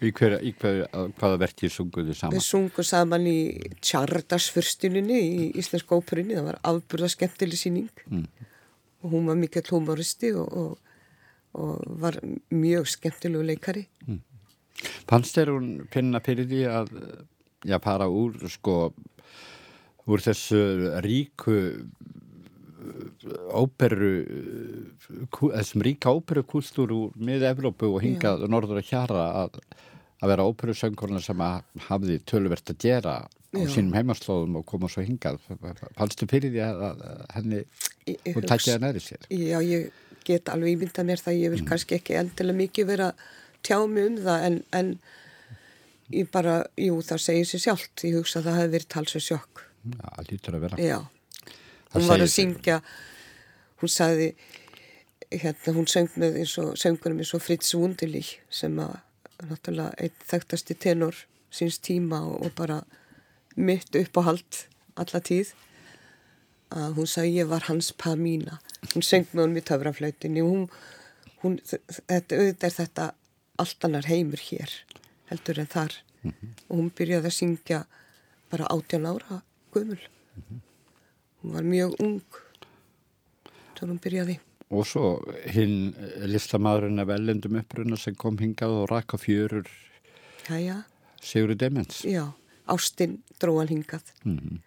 Í, 0.00 0.10
hver, 0.16 0.38
í 0.40 0.54
hver, 0.56 0.86
hvaða 1.20 1.38
verkið 1.42 1.72
sunguðu 1.74 2.14
saman? 2.16 2.36
Við 2.38 2.44
sungum 2.46 2.86
saman 2.88 3.26
í 3.28 3.38
Tjardarsfyrstunni 3.84 5.18
í 5.20 5.50
Íslensk 5.60 5.92
óperunni, 5.92 6.38
það 6.38 6.46
var 6.48 6.60
afburða 6.70 7.10
skemmtileg 7.12 7.60
síning 7.60 7.90
Mm. 8.08 8.24
og 9.02 9.10
hún 9.12 9.26
var 9.28 9.36
mikill 9.36 9.68
humoristi 9.70 10.32
og, 10.36 10.48
og, 10.52 10.78
og 11.52 12.00
var 12.00 12.16
mjög 12.52 12.88
skemmtilegu 12.88 13.44
leikari. 13.44 13.86
Fannst 15.08 15.36
þér 15.36 15.52
hún 15.52 15.70
finna 15.92 16.20
fyrir 16.24 16.48
því 16.48 16.62
að 16.68 16.90
já, 17.68 17.76
fara 17.84 18.08
úr 18.08 18.36
sko 18.48 18.94
úr 20.08 20.24
þessu 20.24 20.60
ríku 21.04 21.56
óperu 23.60 24.10
kú- 25.34 25.50
þessum 25.54 25.84
ríka 25.84 26.12
óperu 26.14 26.42
kúltúr 26.48 26.92
úr 26.94 27.12
mið-Evrópu 27.20 27.90
og 27.94 28.02
hingað 28.04 28.44
norður 28.50 28.80
að 28.80 28.88
hjara 28.90 29.24
að, 29.44 29.58
að 30.22 30.32
vera 30.32 30.46
óperu 30.48 30.74
söngurna 30.76 31.20
sem 31.24 31.40
að 31.44 31.62
hafði 31.88 32.18
töluvert 32.28 32.72
að 32.72 32.80
gera 32.86 33.14
á 33.20 33.28
Já. 33.50 33.66
sínum 33.74 33.96
heimaslóðum 33.98 34.60
og 34.60 34.66
koma 34.70 34.86
svo 34.86 35.02
hingað. 35.02 35.40
Fannst 35.98 36.20
þér 36.22 36.28
fyrir 36.30 36.52
því 36.54 36.60
að, 36.62 36.82
að 36.86 37.00
henni 37.34 37.62
hún 38.36 38.44
tækja 38.46 38.76
það 38.76 38.84
næri 38.84 39.02
sér? 39.02 39.24
Já, 39.34 39.58
ég 39.66 39.88
get 40.28 40.50
alveg 40.52 40.76
ímyndað 40.76 41.08
mér 41.08 41.18
það, 41.24 41.38
ég 41.40 41.54
vil 41.56 41.64
kannski 41.66 41.96
ekki 41.98 42.14
endilega 42.20 42.60
mikið 42.60 42.86
vera 42.92 43.08
að 43.10 43.24
tjá 43.66 43.78
mig 43.90 44.06
um 44.06 44.20
það 44.22 44.44
en, 44.46 44.60
en 44.78 44.92
ég 46.14 46.30
bara, 46.30 46.60
jú, 46.78 47.00
það 47.06 47.24
segir 47.26 47.48
sér 47.50 47.64
sjálft, 47.66 48.04
ég 48.06 48.20
hugsa 48.20 48.38
að 48.40 48.46
það 48.50 48.60
hefði 48.60 48.72
verið 48.76 48.88
talsveg 48.94 49.26
sjokk. 49.26 49.64
Já, 49.90 50.06
það 50.14 50.30
lítur 50.30 50.56
að 50.60 50.64
vera. 50.68 50.78
Já, 50.86 50.98
hún 51.94 52.08
var 52.08 52.22
að 52.22 52.32
syngja, 52.32 52.80
hún 53.82 53.92
sagði, 53.92 54.30
hérna, 55.30 55.74
hún 55.76 55.88
söng 55.90 56.10
með 56.20 56.40
eins 56.42 56.56
og, 56.62 56.74
söngunum 56.80 57.22
eins 57.22 57.34
og 57.36 57.44
Fritz 57.44 57.74
Wunderlich 57.76 58.36
sem 58.50 58.76
að, 58.82 58.96
náttúrulega, 59.46 59.94
einn 59.98 60.26
þekktasti 60.32 60.76
tenor 60.80 61.24
síns 61.54 61.80
tíma 61.82 62.22
og, 62.26 62.46
og 62.46 62.54
bara 62.58 62.82
mitt 63.56 63.94
upp 63.98 64.20
á 64.20 64.22
hald 64.30 64.64
alla 65.00 65.22
tíð. 65.24 65.54
Að 66.70 67.00
hún 67.00 67.08
sagði 67.10 67.40
ég 67.40 67.48
var 67.50 67.66
hans 67.66 67.90
Pamina 67.98 68.60
hún 68.94 69.04
söng 69.04 69.26
með 69.32 69.44
honum 69.44 69.60
í 69.60 69.64
töfraflautinni. 69.66 70.44
Og 70.44 70.52
hún, 70.54 70.64
hún 71.42 71.58
þetta, 71.66 72.38
auðvitað 72.38 72.68
er 72.68 72.76
þetta 72.78 73.08
allt 73.60 73.88
annar 73.88 74.08
heimur 74.08 74.42
hér 74.48 74.74
heldur 75.30 75.60
en 75.62 75.70
þar. 75.70 75.98
Og 76.68 76.74
hún 76.76 76.90
byrjaði 76.96 77.30
að 77.30 77.36
syngja 77.36 77.84
bara 78.50 78.68
18 78.72 79.08
ára 79.08 79.42
gömul 79.74 80.00
hún 81.42 81.52
var 81.56 81.62
mjög 81.66 81.94
ung 82.04 82.20
þegar 83.74 83.88
hún 83.92 84.00
byrjaði 84.04 84.38
Og 84.70 84.84
svo 84.86 85.06
hinn 85.50 85.90
listamæðurinn 86.30 87.02
af 87.02 87.08
ellendum 87.10 87.56
uppruna 87.58 87.96
sem 87.98 88.14
kom 88.14 88.36
hingað 88.38 88.70
og 88.84 88.90
raka 88.92 89.18
fjörur 89.18 89.66
Jæja, 90.46 90.84
Sigurður 91.22 91.58
Demens. 91.58 92.02
já, 92.06 92.28
Ástin 92.70 93.18
dróðan 93.40 93.68
hingað 93.72 94.12
Mm. 94.24 94.60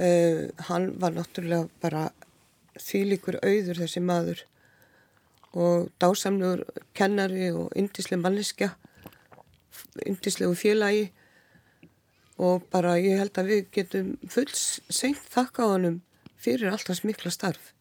uh, 0.00 0.48
hann 0.68 0.90
var 0.98 1.12
náttúrulega 1.14 1.68
bara 1.82 2.08
þvílíkur 2.80 3.38
auður 3.44 3.78
þessi 3.84 4.00
maður 4.02 4.42
og 5.54 5.88
dásamlegur 6.00 6.64
kennari 6.94 7.50
og 7.52 7.72
yndisleg 7.76 8.20
manneskja 8.22 8.72
yndislegu 10.06 10.54
félagi 10.58 11.08
og 12.40 12.64
bara 12.72 12.96
ég 13.00 13.20
held 13.20 13.36
að 13.40 13.52
við 13.52 13.66
getum 13.76 14.14
fulls 14.32 14.64
seint 14.88 15.20
þakka 15.34 15.66
á 15.68 15.72
honum 15.74 16.00
fyrir 16.40 16.72
allt 16.72 16.88
hans 16.88 17.04
mikla 17.04 17.32
starf 17.34 17.72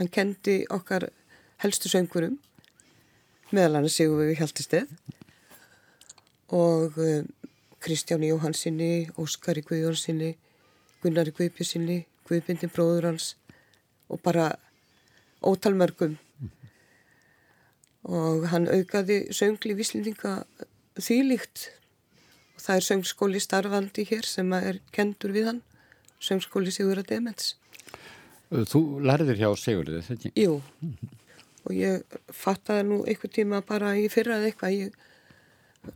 hann 0.00 0.10
kendi 0.14 0.60
okkar 0.74 1.08
helstu 1.62 1.90
söngurum 1.92 2.38
meðal 3.54 3.78
hann 3.78 3.92
séu 3.92 4.18
við 4.18 4.36
hjáltisteð 4.40 4.90
og 6.48 6.96
uh, 6.98 7.22
Kristjáni 7.80 8.32
Jóhansinni, 8.32 9.08
Óskari 9.18 9.62
Guðjónsinni, 9.62 10.32
Gunnari 11.02 11.30
Guðbjörnsinni, 11.30 12.00
Guðbindin 12.26 12.72
bróður 12.74 13.12
hans 13.12 13.36
og 14.10 14.18
bara 14.24 14.50
ótalmörgum. 15.46 16.16
Og 18.08 18.48
hann 18.50 18.66
aukaði 18.66 19.28
söngli 19.36 19.76
víslendinga 19.78 20.40
þýlíkt 20.98 21.68
og 22.58 22.64
það 22.64 22.80
er 22.80 22.86
söngskóli 22.88 23.40
starfandi 23.42 24.04
hér 24.08 24.26
sem 24.26 24.50
er 24.56 24.80
kendur 24.94 25.30
við 25.30 25.44
hann, 25.52 25.60
söngskóli 26.18 26.72
Sigurða 26.74 27.04
Demens. 27.06 27.52
Þú 28.50 28.82
lærðir 29.06 29.38
hjá 29.38 29.52
Sigurður, 29.60 30.02
þetta 30.02 30.16
ekki? 30.16 30.42
Jú, 30.42 30.56
og 31.68 31.76
ég 31.76 32.18
fattaði 32.34 32.88
nú 32.88 32.98
einhver 33.04 33.30
tíma 33.30 33.62
bara 33.68 33.92
í 33.94 34.08
fyrra 34.10 34.40
eða 34.40 34.50
eitthvað, 34.50 34.74
ég, 34.74 34.98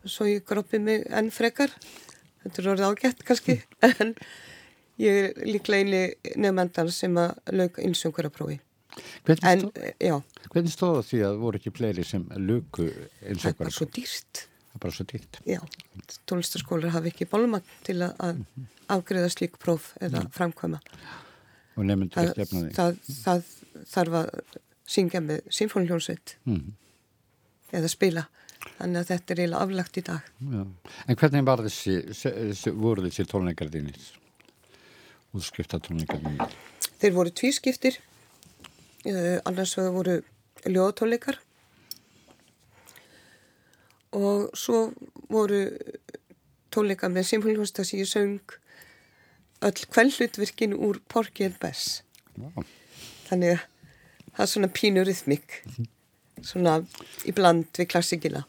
svo 0.07 0.29
ég 0.31 0.47
groppi 0.47 0.79
mig 0.79 1.03
enn 1.11 1.33
frekar, 1.35 1.75
þetta 2.45 2.63
er 2.63 2.71
orðið 2.77 2.93
ágætt 2.93 3.27
kannski, 3.27 3.59
en 3.91 4.15
ég 5.03 5.19
er 5.25 5.43
líklega 5.49 5.83
eini 5.83 6.37
nefnendan 6.47 6.95
sem 6.95 7.19
að 7.19 7.35
lauka 7.59 7.83
innsöngur 7.83 8.31
Hvernig, 9.27 10.71
stóða 10.71 11.03
því 11.09 11.25
að 11.27 11.43
voru 11.43 11.59
ekki 11.59 11.75
fleiri 11.75 12.07
sem 12.07 12.29
luku 12.39 12.87
eins 13.25 13.43
það 13.43 13.51
er 13.51 13.61
bara 13.65 13.75
svo 13.75 13.91
dýrt. 13.91 14.47
Það 14.73 14.79
er 14.79 14.83
bara 14.87 14.97
svo 14.97 15.05
dýrt. 15.13 15.39
Já, 15.47 15.61
tónlistaskólar 16.27 16.93
hafa 16.95 17.11
ekki 17.13 17.27
bólumagn 17.29 17.67
til 17.85 17.99
að, 18.07 18.15
að 18.25 18.39
afgreða 18.97 19.29
slík 19.35 19.59
próf 19.61 19.91
eða 20.01 20.25
framkvæma. 20.33 20.81
Og 21.77 21.85
nefndur 21.89 22.17
Það, 22.17 22.31
ekki 22.33 22.45
efna 22.47 22.63
því. 22.63 22.73
það, 22.77 22.97
það 23.23 23.85
þarf 23.93 24.17
að 24.23 24.31
syngja 24.93 25.21
með 25.25 25.43
symfónljónsveit 25.59 26.35
Mm. 26.49 26.73
eða 27.73 27.89
spila. 27.93 28.25
Þannig 28.79 29.01
að 29.03 29.09
þetta 29.13 29.33
er 29.35 29.41
eiginlega 29.43 29.63
aflagt 29.67 29.97
í 29.99 30.03
dag. 30.07 30.27
Já. 30.53 30.65
En 31.09 31.17
hvernig 31.19 31.45
var 31.49 31.63
þessi, 31.67 31.95
þessi 32.15 32.73
voru 32.79 33.03
þessi 33.07 33.25
tónleikar 33.31 33.71
þínir? 33.73 33.97
Útskrifta 35.35 35.81
tónleikar 35.83 36.21
þínir? 36.23 36.53
Þeir 37.03 37.15
voru 37.17 37.33
tvískiptir, 37.35 37.97
uh, 39.09 39.41
annars 39.49 39.73
voru 39.77 40.19
ljóðatónleikar 40.65 41.41
og 44.17 44.51
svo 44.59 44.91
voru 45.33 45.65
tónleikar 46.73 47.13
með 47.13 47.29
symfónljónsveit 47.31 47.89
sem 47.89 48.03
ég 48.03 48.11
söng 48.11 48.57
öll 49.63 49.87
kvellutvirkin 49.95 50.75
úr 50.75 51.01
Porky 51.09 51.47
and 51.47 51.59
Bess. 51.63 52.03
Vá. 52.37 52.65
þannig 53.29 53.57
að 53.57 53.67
það 54.33 54.45
er 54.45 54.51
svona 54.55 54.69
pínu 54.73 55.03
rithmik 55.05 55.59
svona 56.43 56.79
í 57.29 57.35
bland 57.37 57.69
við 57.77 57.91
klassikina 57.93 58.41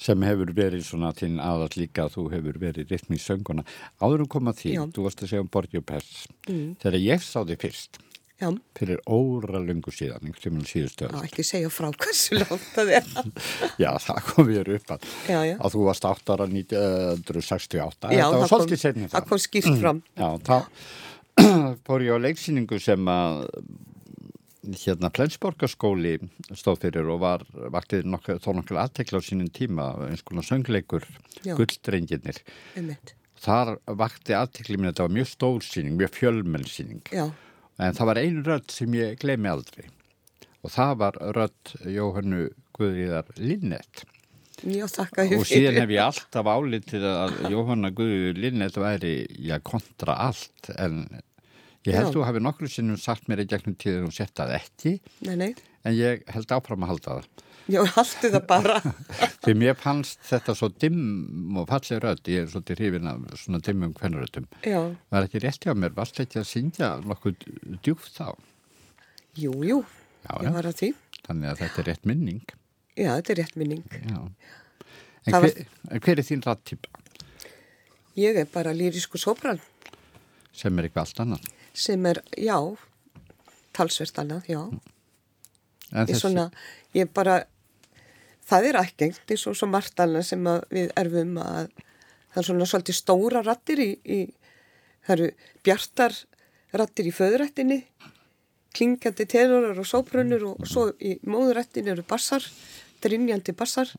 sem 0.00 0.22
hefur 0.24 0.52
verið 0.56 0.84
svona 0.86 1.10
þinn 1.16 1.40
aðall 1.42 1.74
líka 1.76 2.06
þú 2.12 2.28
hefur 2.32 2.60
verið 2.62 2.94
rytmi 2.94 3.18
í 3.18 3.22
sönguna. 3.22 3.64
Áður 4.00 4.24
um 4.24 4.30
koma 4.30 4.54
því, 4.56 4.76
Já. 4.78 4.84
þú 4.94 5.06
varst 5.06 5.24
að 5.24 5.32
segja 5.32 5.44
um 5.44 5.50
Borgi 5.52 5.80
og 5.80 5.86
Pers. 5.90 6.12
Mm. 6.48 6.76
Þegar 6.80 6.98
ég 7.02 7.26
sá 7.26 7.42
þig 7.42 7.60
fyrst, 7.66 8.00
já, 8.40 8.48
fyrir 8.78 9.00
óralöngu 9.06 9.92
síðan, 9.94 10.30
ekki 11.20 11.44
segja 11.46 11.70
frá 11.72 11.90
hversu 11.92 12.38
langt 12.40 12.66
það 12.74 12.92
er. 12.98 13.10
Já, 13.82 13.90
það 14.00 14.22
kom 14.30 14.50
ég 14.54 14.72
upp 14.78 14.94
að, 14.96 15.06
Já, 15.28 15.38
já. 15.50 15.54
að 15.58 15.76
þú 15.76 15.84
varst 15.86 16.08
8 16.08 16.34
ára 16.34 16.48
1968. 16.48 18.10
já, 18.10 18.24
Þetta 18.24 18.24
var 18.24 18.34
það 18.34 18.40
kom, 18.40 18.50
svolítið 18.54 18.82
setni 18.84 19.10
það 19.12 19.28
kom 19.30 19.42
skýrt 19.44 19.78
fram. 19.82 20.02
Já, 20.22 20.28
þá 20.48 20.56
fór 21.86 22.04
ég 22.08 22.16
á 22.16 22.24
leiksýningu 22.24 22.80
sem 22.82 23.12
að 23.12 23.46
hérna 24.76 25.08
Flensborgarskóli 25.14 26.16
stóð 26.52 26.82
fyrir 26.84 27.08
og 27.12 27.22
var 27.22 27.44
vaktið 27.72 28.04
nokkuð, 28.12 28.40
þó 28.44 28.50
nokkuð 28.58 28.80
aðtekla 28.82 29.20
á 29.20 29.22
sínum 29.24 29.48
tíma 29.56 29.86
eins 30.10 30.24
konar 30.26 30.44
söngleikur 30.46 31.06
einmitt, 32.76 33.14
Þar 33.40 33.78
vakti 33.96 34.34
aðtekli 34.36 34.76
mín 34.76 34.90
þetta 34.90 35.06
var 35.06 35.14
mjög 35.16 35.30
stór 35.30 35.64
síning, 35.64 35.94
mjög 35.96 36.12
fjölmenn 36.18 36.66
síning 36.68 37.00
já, 37.08 37.24
en 37.80 37.96
það 37.96 38.10
var 38.10 38.20
einu 38.22 38.44
rödd 38.46 38.70
sem 38.74 38.94
ég 38.98 39.18
gleymi 39.22 39.50
aldrei. 39.50 39.88
Og 40.60 40.72
það 40.74 40.96
var 41.00 41.20
rödd 41.36 41.74
Jóhannu 41.88 42.48
Guðriðar 42.76 43.30
Linnett 43.40 44.04
já, 44.66 44.84
þakka 44.90 45.24
ég 45.28 45.40
og 45.40 45.48
síðan 45.48 45.78
hef 45.80 45.92
ég 45.94 46.02
alltaf 46.04 46.48
álitið 46.50 47.06
að 47.08 47.36
Jóhanna 47.52 47.90
Guðriðar 47.96 48.40
Linnett 48.44 48.78
væri 48.80 49.14
já, 49.40 49.56
kontra 49.64 50.16
allt. 50.28 50.72
En 50.76 51.06
ég 51.86 51.96
held 51.96 52.10
Já. 52.10 52.14
þú 52.18 52.24
hafi 52.28 52.42
nokkru 52.44 52.70
sinnum 52.70 53.00
sagt 53.00 53.28
mér 53.30 53.44
í 53.44 53.48
gegnum 53.50 53.76
tíður 53.80 54.06
hún 54.06 54.14
sett 54.14 54.34
það 54.36 54.56
ekki. 54.58 54.96
Nei, 55.26 55.36
nei, 55.40 55.52
en 55.84 55.96
ég 55.96 56.26
held 56.34 56.52
áfram 56.56 56.84
að 56.84 56.94
halda 56.94 57.14
það 57.20 57.46
já, 57.72 57.80
haldu 57.94 58.30
það 58.34 58.46
bara. 58.50 58.76
Því 59.44 59.54
mér 59.62 59.76
fannst 59.80 60.22
þetta 60.28 60.54
svo 60.58 60.70
dimm 60.82 61.58
og 61.60 61.68
fallið 61.70 62.02
rödd, 62.04 62.30
ég 62.32 62.44
er 62.44 62.52
svolítið 62.52 62.82
hrifin 62.82 63.10
af 63.10 63.42
svona 63.42 63.62
dimmum 63.64 63.94
kvennröddum 63.96 64.48
já, 64.66 64.80
var 65.12 65.28
ekki 65.28 65.42
rétt 65.44 65.66
hjá 65.66 65.74
mér, 65.74 65.94
varst 65.96 66.20
ekki 66.22 66.42
að 66.42 66.48
syngja 66.50 66.92
nokkuð 67.04 67.46
djúft 67.84 68.16
þá? 68.18 68.32
Jú, 69.38 69.54
jú 69.66 69.82
Já, 70.20 70.34
ég 70.44 70.52
var 70.52 70.68
að 70.68 70.80
því, 70.82 70.90
þannig 71.24 71.52
að 71.52 71.62
þetta 71.62 71.80
er 71.80 71.88
rétt 71.88 72.10
minning. 72.10 72.56
Já, 72.92 73.12
þetta 73.14 73.32
er 73.32 73.38
rétt 73.40 73.54
minning. 73.56 73.86
Já. 73.94 74.18
En, 75.28 75.36
hver, 75.36 75.64
en 75.88 76.02
hver 76.04 76.20
er 76.20 76.26
þín 76.26 76.44
rattýpa 76.44 77.00
ég 78.20 78.36
er 78.36 78.48
bara 78.52 78.72
lýrisku 78.76 79.16
sopran. 79.20 79.60
Sem 80.52 80.76
er 80.76 80.88
eitthvað 80.88 81.06
allt 81.06 81.24
annað? 81.24 81.48
sem 81.72 82.06
er, 82.06 82.20
já 82.36 82.58
talsvert 83.76 84.18
annað, 84.18 84.48
já. 84.50 84.60
En 85.90 86.06
ég, 86.06 86.16
svona, 86.18 86.48
ég 86.94 87.10
bara 87.14 87.44
það 88.50 88.68
er 88.70 88.80
ætgengt 88.82 89.32
eins 89.34 89.46
og 89.48 89.56
svo 89.58 89.68
margt 89.70 90.02
annað 90.02 90.26
sem 90.30 90.50
við 90.70 90.90
erfum 90.98 91.38
að 91.42 91.70
það 92.30 92.42
er 92.42 92.48
svona 92.48 92.68
svolítið 92.70 92.98
stóra 92.98 93.42
rattir 93.46 93.82
í, 93.82 93.90
í 94.04 94.20
það 95.06 95.14
eru 95.16 95.30
bjartar 95.66 96.16
rattir 96.80 97.10
í 97.10 97.14
föðurættinni 97.14 97.80
klingandi 98.76 99.26
tenorar 99.26 99.78
og 99.82 99.88
sóprunur 99.88 100.44
og 100.52 100.68
svo 100.68 100.90
í 101.02 101.16
móðurættinni 101.26 101.90
eru 101.94 102.04
bassar 102.06 102.44
drinjandi 103.02 103.54
bassar 103.56 103.90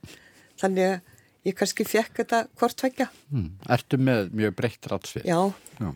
þannig 0.62 0.94
að 0.94 1.50
ég 1.50 1.58
kannski 1.58 1.88
fekk 1.88 2.22
þetta 2.22 2.46
hvort 2.60 2.78
tvekja 2.80 3.10
hmm, 3.32 3.50
ertu 3.76 4.00
með 4.00 4.32
mjög 4.38 4.56
breytt 4.60 4.88
rattsvið? 4.92 5.28
já, 5.28 5.42
Já. 5.82 5.92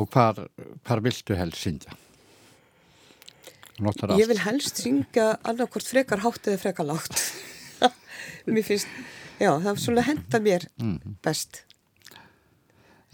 Og 0.00 0.08
hvar, 0.08 0.38
hvar 0.86 1.02
viltu 1.04 1.36
helst 1.36 1.60
syngja? 1.60 1.92
Ég 4.18 4.28
vil 4.28 4.42
helst 4.44 4.82
syngja 4.82 5.32
annarkvort 5.46 5.88
frekar 5.88 6.20
hátt 6.24 6.46
eða 6.46 6.60
frekar 6.60 6.88
lágt. 6.88 7.16
Mér 8.50 8.66
finnst 8.66 8.88
já, 9.40 9.50
það 9.56 9.70
er 9.72 9.80
svona 9.80 10.04
henda 10.04 10.40
mér 10.44 10.66
best. 11.24 11.62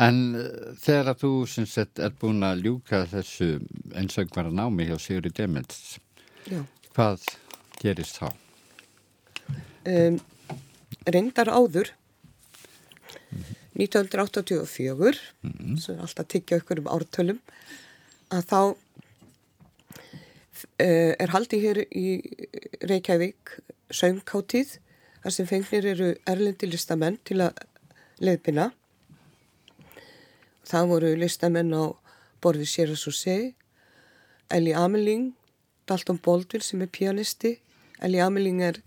En 0.02 0.18
uh, 0.36 0.72
þegar 0.82 1.12
að 1.14 1.20
þú 1.22 1.30
sem 1.48 1.68
sett 1.70 2.02
er 2.02 2.16
búin 2.20 2.42
að 2.44 2.66
ljúka 2.66 3.04
þessu 3.08 3.52
einsöngvara 3.96 4.50
námi 4.52 4.88
hjá 4.90 4.96
Sigurði 5.00 5.32
Demens, 5.38 5.96
já. 6.50 6.60
hvað 6.92 7.24
gerist 7.80 8.18
þá? 8.20 8.28
um, 9.86 10.18
reyndar 11.06 11.50
áður 11.52 11.92
1984 13.76 15.20
sem 15.78 15.94
er 15.94 16.02
alltaf 16.02 16.24
að 16.24 16.30
tyggja 16.32 16.60
ykkur 16.62 16.82
um 16.82 16.90
ártölum 16.90 17.40
að 18.32 18.46
þá 18.50 18.60
er 20.78 21.32
haldið 21.34 21.64
hér 21.66 21.80
í 21.90 22.06
Reykjavík 22.86 23.56
söngkáttíð 23.94 24.76
þar 25.22 25.34
sem 25.34 25.48
fengnir 25.48 25.88
eru 25.92 26.08
erlendi 26.28 26.68
listamenn 26.70 27.18
til 27.26 27.40
að 27.44 27.60
leiðbina 28.22 28.70
það 30.66 30.90
voru 30.92 31.12
listamenn 31.20 31.74
á 31.74 31.84
borði 32.42 32.66
Sierra 32.70 32.96
Sousé 32.98 33.36
Ellie 34.50 34.76
Ameling 34.78 35.32
Dalton 35.86 36.18
Baldwin 36.22 36.64
sem 36.64 36.82
er 36.82 36.90
pianisti 36.92 37.56
Ellie 38.02 38.22
Ameling 38.22 38.62
er 38.64 38.80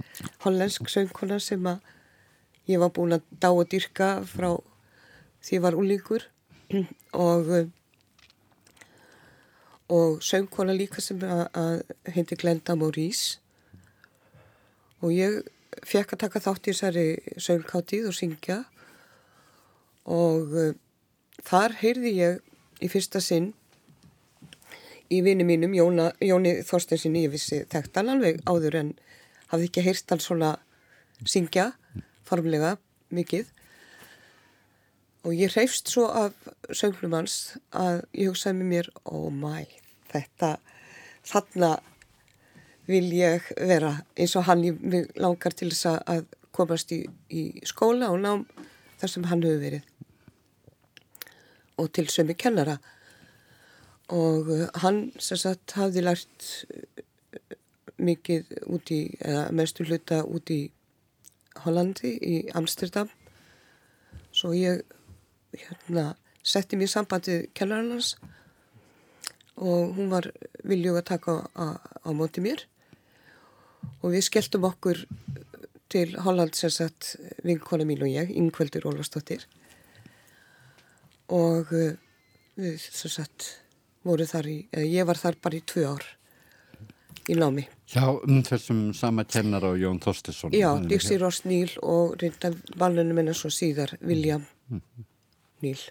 hollensk 0.45 0.89
söngkona 0.91 1.39
sem 1.43 1.65
að 1.69 1.79
ég 2.69 2.81
var 2.81 2.93
búin 2.93 3.17
að 3.17 3.25
dá 3.41 3.49
að 3.49 3.69
dyrka 3.73 4.09
frá 4.29 4.51
því 5.41 5.57
ég 5.57 5.65
var 5.65 5.77
úlíkur 5.79 6.27
og 7.27 7.49
og 9.89 10.19
söngkona 10.21 10.75
líka 10.77 11.01
sem 11.01 11.21
að, 11.25 11.45
að 11.57 12.13
heiti 12.13 12.37
Glenda 12.39 12.75
Maurice. 12.77 13.39
Og 15.01 15.13
ég 15.15 15.41
fekk 15.87 16.13
að 16.13 16.23
taka 16.25 16.41
þátt 16.43 16.67
í 16.67 16.73
þessari 16.73 17.07
söngkáttíð 17.39 18.09
og 18.11 18.17
syngja. 18.17 18.59
Og 20.09 20.53
uh, 20.53 20.73
þar 21.45 21.77
heyrði 21.81 22.13
ég 22.19 22.83
í 22.83 22.89
fyrsta 22.91 23.21
sinn 23.23 23.53
í 25.09 25.21
vini 25.25 25.45
mínum, 25.47 25.73
Jóna, 25.73 26.11
Jóni 26.21 26.59
Þorstensinni, 26.65 27.25
ég 27.25 27.33
vissi 27.33 27.63
þekkt 27.69 27.97
hann 27.97 28.11
alveg 28.13 28.43
áður 28.45 28.77
en 28.83 28.91
hafði 29.49 29.69
ekki 29.71 29.85
heyrt 29.87 30.13
hann 30.13 30.21
svona 30.21 30.51
syngja 31.25 31.71
formlega 32.29 32.75
mikið 33.13 33.49
og 35.23 35.35
ég 35.35 35.51
reyfst 35.55 35.91
svo 35.91 36.07
af 36.07 36.35
sönglum 36.71 37.17
hans 37.17 37.57
að 37.75 38.03
ég 38.13 38.31
hugsaði 38.31 38.59
með 38.61 38.69
mér 38.73 38.91
oh 39.05 39.29
my, 39.33 39.65
þetta 40.11 40.55
þarna 41.27 41.75
vil 42.89 43.09
ég 43.13 43.45
vera. 43.69 43.93
Eins 44.17 44.35
og 44.39 44.47
hann 44.47 44.63
ég 44.65 45.11
langar 45.19 45.53
til 45.53 45.69
þess 45.69 45.99
að 45.99 46.25
komast 46.55 46.91
í, 46.95 47.03
í 47.29 47.61
skóla 47.67 48.09
og 48.13 48.21
nám 48.23 48.45
þar 48.99 49.13
sem 49.13 49.27
hann 49.29 49.43
hefur 49.45 49.61
verið. 49.61 49.83
Og 51.79 51.91
til 51.95 52.07
sömu 52.11 52.35
kennara. 52.35 52.79
Og 54.09 54.49
uh, 54.49 54.65
hann 54.81 55.11
sem 55.21 55.37
sagt 55.37 55.75
hafði 55.77 56.03
lært 56.03 56.47
uh, 56.73 57.55
mikið 58.01 58.55
út 58.73 58.89
í, 58.95 59.03
eða 59.21 59.45
mestu 59.53 59.85
hluta 59.85 60.23
út 60.25 60.49
í 60.51 60.63
Hollandi, 61.63 62.15
í 62.17 62.35
Amsterdam. 62.55 63.11
Svo 64.33 64.55
ég 64.55 64.81
hérna 65.57 66.13
setti 66.45 66.77
mér 66.79 66.91
sambandið 66.91 67.47
kennaran 67.57 67.95
hans 67.97 68.15
og 69.59 69.95
hún 69.97 70.11
var 70.11 70.29
viljug 70.63 70.99
að 70.99 71.07
taka 71.11 71.35
á, 71.51 71.75
á 71.75 72.09
móti 72.15 72.43
mér. 72.43 72.63
Og 74.03 74.13
við 74.15 74.23
skelltum 74.29 74.67
okkur 74.69 75.03
til 75.91 76.13
Holland 76.23 76.55
sem 76.55 76.71
sagt 76.71 77.15
vinkona 77.43 77.87
mín 77.87 78.03
og 78.05 78.11
ég, 78.11 78.31
Ingveldur 78.31 78.87
Ólafsdóttir. 78.87 79.43
Og 81.35 81.73
uh, 81.75 81.91
við 82.59 82.79
sem 82.79 83.11
sagt 83.11 83.49
voru 84.07 84.27
þar 84.27 84.47
í, 84.47 84.57
eða 84.71 84.87
ég 84.87 85.09
var 85.09 85.19
þar 85.19 85.39
bara 85.43 85.59
í 85.59 85.65
tvö 85.67 85.85
ár 85.91 86.07
í 87.29 87.35
námi. 87.37 87.67
Já, 87.91 88.05
um 88.07 88.39
þessum 88.45 88.81
sama 88.95 89.25
kennar 89.27 89.65
á 89.65 89.71
Jón 89.77 89.99
Þorstesson. 90.01 90.55
Já, 90.55 90.71
Dixie 90.87 91.19
Ross 91.19 91.43
Neal 91.45 91.73
og 91.83 92.15
reynda 92.21 92.53
valunum 92.79 93.19
minna 93.19 93.35
svo 93.37 93.51
síðar 93.53 93.97
William 93.99 94.47
Neal. 95.65 95.83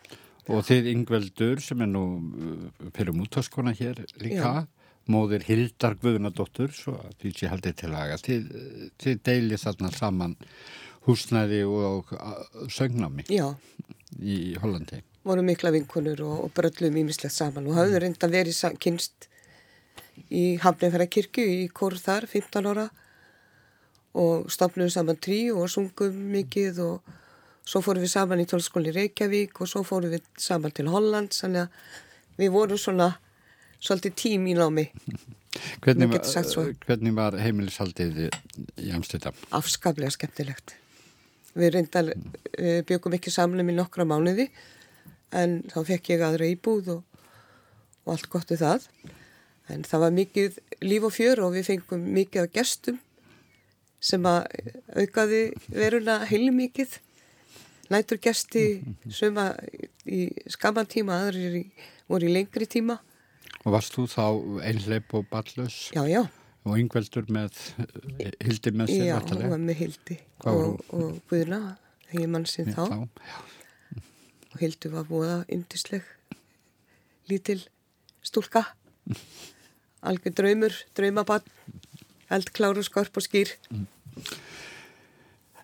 Og 0.49 0.65
þið 0.65 0.91
Ingveldur 0.95 1.61
sem 1.61 1.85
er 1.85 1.91
nú 1.91 2.05
uh, 2.17 2.91
fyrir 2.97 3.17
mútaskona 3.17 3.75
hér 3.77 4.01
líka, 4.23 4.67
móðir 5.09 5.45
Hildar 5.49 5.97
Guðnadóttur, 6.01 6.73
svo 6.73 6.97
því 7.21 7.35
sé 7.37 7.51
haldið 7.53 7.77
til 7.83 7.93
laga. 7.93 8.17
Þið, 8.21 8.49
þið 9.01 9.23
deilið 9.29 9.65
þarna 9.65 9.93
saman 9.97 10.37
húsnæði 11.09 11.63
og 11.69 12.13
uh, 12.17 12.39
söngnámi 12.73 13.29
Já, 13.33 13.51
í 14.21 14.57
Hollandi. 14.63 15.03
voru 15.25 15.45
mikla 15.45 15.73
vinkunur 15.75 16.23
og, 16.25 16.37
og 16.47 16.55
bröllum 16.57 16.97
ímislegt 17.03 17.37
saman 17.37 17.69
og 17.69 17.77
hafðu 17.77 18.01
reynda 18.05 18.31
verið 18.33 18.79
kynst 18.81 19.29
í 20.33 20.57
Hafnefæra 20.63 21.07
kirkju 21.07 21.45
í 21.45 21.69
kór 21.73 21.97
þar, 22.01 22.27
15 22.27 22.69
ára 22.73 22.89
og 24.19 24.49
stafnum 24.53 24.91
saman 24.91 25.19
trí 25.21 25.49
og 25.53 25.69
sungum 25.71 26.17
mikið 26.33 26.81
og 26.85 27.17
svo 27.69 27.83
fórum 27.85 28.05
við 28.05 28.13
saman 28.15 28.41
í 28.41 28.47
tólskóli 28.49 28.93
Reykjavík 28.97 29.61
og 29.61 29.69
svo 29.71 29.85
fórum 29.87 30.15
við 30.15 30.25
saman 30.41 30.73
til 30.75 30.89
Holland 30.93 31.35
þannig 31.37 31.67
að 31.67 32.39
við 32.39 32.55
vorum 32.55 32.81
svona 32.81 33.11
svolítið 33.79 34.17
tím 34.19 34.47
í 34.49 34.57
námi. 34.59 34.89
Hvernig, 35.83 36.13
hvernig 36.87 37.15
var 37.17 37.35
heimilishaldið 37.41 38.19
í, 38.21 38.91
Amsterdam? 38.95 39.35
Afskaplega 39.57 40.13
skemmtilegt. 40.15 40.75
Við 41.59 41.73
reyndar 41.75 42.13
uh, 42.13 42.81
byggum 42.87 43.17
ekki 43.17 43.33
samlum 43.33 43.73
í 43.73 43.75
nokkra 43.75 44.07
mánuði 44.07 44.47
en 45.35 45.63
þá 45.73 45.81
fekk 45.89 46.13
ég 46.13 46.25
aðra 46.25 46.51
íbúð 46.53 46.93
og, 46.99 47.25
og 48.05 48.15
allt 48.15 48.29
gott 48.31 48.53
við 48.53 48.63
það. 48.63 48.87
En 49.73 49.83
það 49.89 50.05
var 50.05 50.15
mikið 50.21 50.61
líf 50.85 51.09
og 51.09 51.17
fjör 51.17 51.43
og 51.47 51.57
við 51.57 51.67
fengum 51.73 52.07
mikið 52.21 52.45
af 52.45 52.55
gestum 52.55 53.01
sem 53.99 54.29
að 54.29 54.47
aukaði 54.95 55.43
veruna 55.73 56.21
heilmikið. 56.29 57.01
Nætur 57.89 58.19
gesti 58.21 58.63
suma 59.09 59.51
í 60.05 60.27
skamman 60.53 60.89
tíma, 60.91 61.23
aðrir 61.25 61.55
í, 61.63 61.63
voru 62.11 62.29
í 62.29 62.35
lengri 62.35 62.69
tíma. 62.69 62.99
Og 63.65 63.73
varst 63.75 63.95
þú 63.97 64.05
þá 64.13 64.25
einhleip 64.69 65.15
og 65.17 65.25
ballus 65.31 65.89
Já, 65.97 66.03
já. 66.09 66.23
og 66.69 66.77
yngveldur 66.81 67.29
með 67.33 67.57
eh, 68.21 68.35
hildi 68.45 68.73
með 68.77 68.93
sér? 68.93 69.07
Já, 69.09 69.17
hún 69.25 69.55
var 69.55 69.63
með 69.63 69.81
Hildi 69.83 70.19
og, 70.53 70.83
og 70.95 71.17
Guðna, 71.31 71.61
hegi 72.13 72.29
mann 72.31 72.47
sinn 72.49 72.71
þá. 72.77 72.85
Já. 72.93 73.41
Og 74.53 74.61
Hildi 74.63 74.93
var 74.93 75.09
búða 75.09 75.39
yndisleg, 75.53 76.05
lítil 77.29 77.61
stúlka, 78.25 78.67
algjör 80.09 80.37
draumur, 80.43 80.77
draumabann, 80.97 81.49
eldkláru, 82.37 82.85
skorp 82.85 83.17
og 83.17 83.25
skýr. 83.25 83.57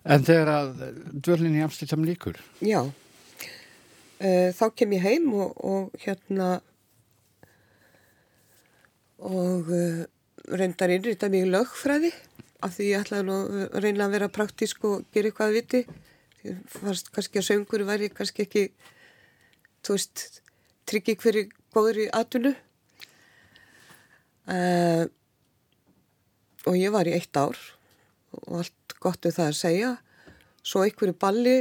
En 0.05 0.21
þegar 0.21 0.51
að 0.53 0.83
dvörlinni 1.25 1.63
í 1.63 1.65
Amsterdam 1.65 2.03
líkur, 2.05 2.37
Já, 2.61 2.83
uh, 2.85 4.49
þá 4.53 4.65
kem 4.77 4.93
ég 4.93 5.05
heim 5.05 5.31
og, 5.33 5.55
og 5.65 5.95
hérna 6.03 6.49
og 9.25 9.71
uh, 9.73 10.03
reyndar 10.53 10.93
innrýta 10.93 11.31
í 11.33 11.41
lögfræði 11.49 12.11
af 12.65 12.75
því 12.75 12.89
ég 12.91 13.05
ætlaði 13.05 13.37
að 13.37 13.79
reyna 13.81 14.05
að 14.05 14.13
vera 14.17 14.33
praktísk 14.33 14.85
og 14.85 15.07
gera 15.13 15.31
eitthvað 15.31 15.51
að 15.51 15.57
viti. 15.57 15.81
Fannst 16.69 17.09
kannski 17.13 17.41
að 17.41 17.47
söngur 17.49 17.85
væri 17.87 18.11
kannski 18.13 18.45
ekki, 18.45 18.65
þú 19.85 19.97
veist, 19.97 20.25
tryggi 20.85 21.17
hverju 21.21 21.47
góður 21.73 22.03
í 22.05 22.09
atvinnu. 22.13 22.53
Uh, 24.45 25.09
og 26.69 26.77
ég 26.77 26.93
var 26.93 27.09
í 27.09 27.17
eitt 27.17 27.37
ár 27.37 27.57
og 28.45 28.59
allt 28.63 28.97
gott 29.01 29.25
við 29.25 29.37
það 29.39 29.51
að 29.51 29.57
segja. 29.59 29.91
Svo 30.65 30.83
einhverju 30.85 31.15
balli 31.21 31.55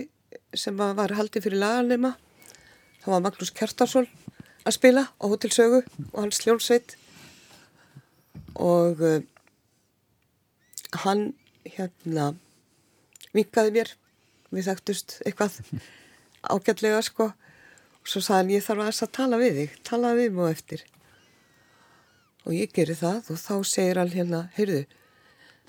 sem 0.57 0.79
að 0.81 0.95
var 0.99 1.15
haldið 1.19 1.47
fyrir 1.47 1.63
lagarnema. 1.63 2.15
Það 3.05 3.15
var 3.15 3.25
Magnús 3.27 3.53
Kjartarsson 3.55 4.09
að 4.65 4.77
spila 4.79 5.05
á 5.13 5.25
Hótelsögu 5.25 5.83
og 6.13 6.19
hans 6.23 6.41
sljónsveit. 6.41 6.97
Og 8.55 9.03
uh, 9.03 9.21
hann 11.05 11.33
hérna 11.67 12.33
vinkaði 13.35 13.75
mér. 13.75 13.93
Við 14.55 14.71
þekktust 14.71 15.19
eitthvað 15.27 15.59
ágætlega 16.47 17.03
sko. 17.05 17.33
Og 18.05 18.11
svo 18.11 18.23
sagði 18.23 18.41
hann 18.41 18.53
ég 18.55 18.67
þarf 18.67 18.85
aðeins 18.85 19.05
að 19.07 19.15
tala 19.19 19.41
við 19.41 19.61
þig. 19.61 19.79
Tala 19.89 20.13
við 20.17 20.39
á 20.39 20.45
eftir. 20.49 20.85
Og 22.45 22.53
ég 22.53 22.73
geri 22.77 22.97
það 22.97 23.33
og 23.33 23.41
þá 23.41 23.55
segir 23.65 23.99
hann 24.01 24.13
hérna, 24.13 24.41
heyrðu, 24.57 24.85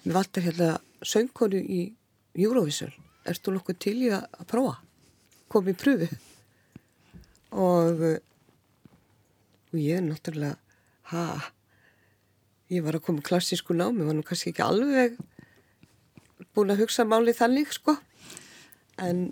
mér 0.06 0.14
vantar 0.20 0.46
hérna 0.46 0.70
söngkonu 1.02 1.60
í 1.60 1.82
Eurovision. 2.38 2.94
Ertu 3.26 3.54
nokkuð 3.54 3.78
til 3.82 3.96
í 4.06 4.12
að 4.14 4.46
prófa? 4.50 4.78
Kom 5.50 5.70
í 5.70 5.74
pröfu. 5.78 6.10
Og, 7.56 8.04
og 9.72 9.78
ég 9.80 9.98
er 9.98 10.04
náttúrulega, 10.06 10.60
ha, 11.10 11.24
ég 12.70 12.86
var 12.86 13.00
að 13.00 13.06
koma 13.08 13.24
í 13.24 13.26
klassísku 13.26 13.78
námi, 13.78 14.06
var 14.06 14.18
nú 14.18 14.26
kannski 14.26 14.52
ekki 14.52 14.66
alveg 14.66 15.18
búin 16.56 16.74
að 16.74 16.84
hugsa 16.84 17.06
málið 17.08 17.40
þannig, 17.40 17.72
sko. 17.74 17.96
En, 19.02 19.30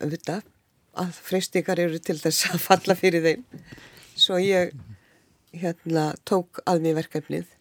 auðvitað, 0.00 0.42
að 0.98 1.20
freystingar 1.28 1.80
eru 1.84 2.00
til 2.02 2.18
þess 2.18 2.50
að 2.50 2.64
falla 2.64 2.98
fyrir 2.98 3.24
þeim. 3.24 3.46
Svo 4.18 4.40
ég, 4.42 4.74
hérna, 5.54 6.10
tók 6.28 6.62
að 6.66 6.82
mér 6.84 6.98
verkefnið 6.98 7.57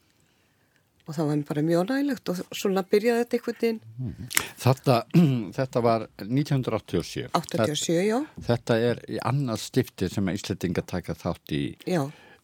og 1.08 1.16
það 1.16 1.30
var 1.30 1.42
bara 1.48 1.64
mjög 1.64 1.90
nægilegt 1.90 2.32
og 2.32 2.40
svona 2.52 2.84
byrjaði 2.92 3.24
þetta 3.24 3.38
einhvern 3.38 3.60
veginn 3.62 4.30
þetta, 4.60 4.98
þetta 5.58 5.84
var 5.86 6.06
1987. 6.24 7.28
87, 7.34 7.98
já, 8.04 8.18
Þetta, 8.50 8.80
er 8.90 9.02
í 9.08 9.20
annað 9.24 9.64
stifti 9.64 10.10
sem 10.12 10.28
að 10.28 10.40
Íslandinga 10.42 10.84
taka 10.88 11.16
þátt 11.18 11.56
í 11.56 11.64
já, 11.88 12.02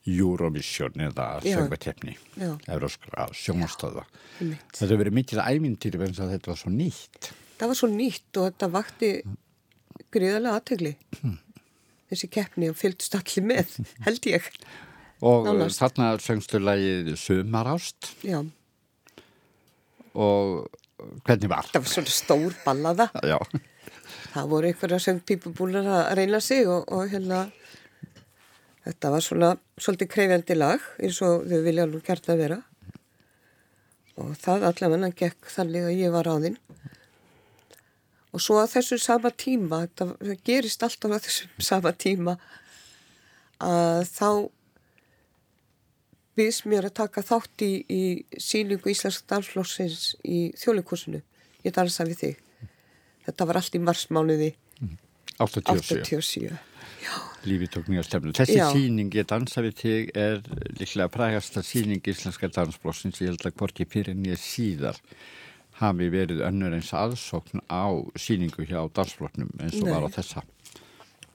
Eurovision 0.08 1.06
eða 1.10 1.28
já, 2.39 2.52
Evróskra 2.71 3.30
sjónastöða. 3.36 4.04
Þetta 4.39 4.84
hefur 4.86 5.04
verið 5.04 5.17
vegna 6.02 6.15
þess 6.15 6.26
að 6.26 6.36
þetta 6.38 6.54
var 6.54 6.62
svo 6.63 6.73
nýtt. 6.73 7.32
Það 7.60 7.71
var 7.71 7.80
svo 7.80 7.89
nýtt 7.93 8.39
og 8.39 8.49
þetta 8.49 8.71
vakti 8.73 9.12
gríðarlega 10.13 10.60
aðtegli. 10.60 10.95
Þessi 12.13 12.30
keppni 12.30 12.69
og 12.69 12.78
fylgdust 12.78 13.15
allir 13.17 13.47
með, 13.47 13.78
held 14.08 14.28
ég. 14.30 14.49
Og 15.24 15.46
Nánast. 15.48 15.80
þarna 15.80 16.08
söngstu 16.20 16.60
lagið 16.60 17.14
Sumarást 17.20 18.10
Já, 18.28 18.42
og 20.14 20.68
hvernig 21.24 21.50
var? 21.52 21.70
það 21.72 21.86
var 21.86 21.92
svona 21.94 22.12
stór 22.14 22.58
ballaða. 22.66 23.08
Já, 23.24 23.38
Það 24.34 24.48
voru 24.50 24.68
einhverja 24.72 24.98
söngpípubúlar 25.06 25.86
að 25.94 26.08
reyna 26.18 26.40
sig 26.42 26.66
og, 26.68 26.88
og 26.92 27.06
hérna, 27.12 27.44
þetta 28.84 29.12
var 29.14 29.22
svona 29.22 29.50
svolítið 29.78 30.10
krefjandi 30.10 30.58
lag 30.58 30.88
eins 31.00 31.20
og 31.26 31.46
þau 31.52 31.60
vilja 31.68 31.86
nú 31.90 32.02
gert 32.04 32.30
að 32.34 32.42
vera. 32.42 32.58
Og 34.18 34.34
það 34.42 34.66
allavega 34.72 35.12
gekk 35.22 35.52
þannig 35.54 35.86
að 35.88 36.00
ég 36.02 36.14
var 36.14 36.30
á 36.30 36.36
þinn. 36.42 36.58
Og 38.34 38.42
svo 38.42 38.58
að 38.64 38.72
þessu 38.74 38.98
sama 39.02 39.30
tíma, 39.38 39.84
það 39.94 40.16
gerist 40.46 40.84
alltaf 40.86 41.14
að 41.14 41.26
þessum 41.28 41.64
sama 41.70 41.94
tíma, 41.94 42.36
að 43.62 44.04
þá 44.10 44.28
býðs 46.38 46.63
mér 46.69 46.89
að 46.89 46.98
taka 47.02 47.24
þátt 47.26 47.65
í, 47.65 47.72
í 47.88 48.04
síningu 48.41 48.91
Íslensk 48.91 49.28
dansflóksins 49.30 50.13
í 50.26 50.50
þjóðleikursinu. 50.60 51.22
Ég 51.63 51.76
dansa 51.76 52.06
við 52.08 52.22
þig. 52.24 52.69
Þetta 53.24 53.48
var 53.48 53.60
allt 53.60 53.78
í 53.78 53.82
marsmánuði 53.84 54.54
87. 55.38 56.04
87. 56.04 56.58
Lífi 57.43 57.67
tók 57.67 57.88
nýja 57.91 58.04
stefnu. 58.06 58.32
Þessi 58.36 58.56
Já. 58.56 58.67
síning 58.72 59.13
ég 59.15 59.28
dansa 59.28 59.63
við 59.65 59.80
þig 59.82 60.12
er 60.15 60.41
líklega 60.80 61.10
prægasta 61.12 61.63
síning 61.65 62.04
íslenska 62.08 62.48
dansblósins. 62.54 63.19
Ég 63.22 63.34
held 63.34 63.48
að 63.48 63.58
hvorki 63.60 63.88
fyrir 63.89 64.15
nýja 64.15 64.38
síðar 64.39 65.00
hafi 65.82 66.08
verið 66.13 66.43
önnur 66.48 66.76
eins 66.78 66.93
aðsókn 66.96 67.63
á 67.67 67.91
síningu 68.19 68.67
hjá 68.69 68.80
dansblóknum 68.96 69.52
eins 69.60 69.80
og 69.82 69.89
Nei. 69.89 69.93
var 69.96 70.08
á 70.08 70.10
þessa. 70.15 70.46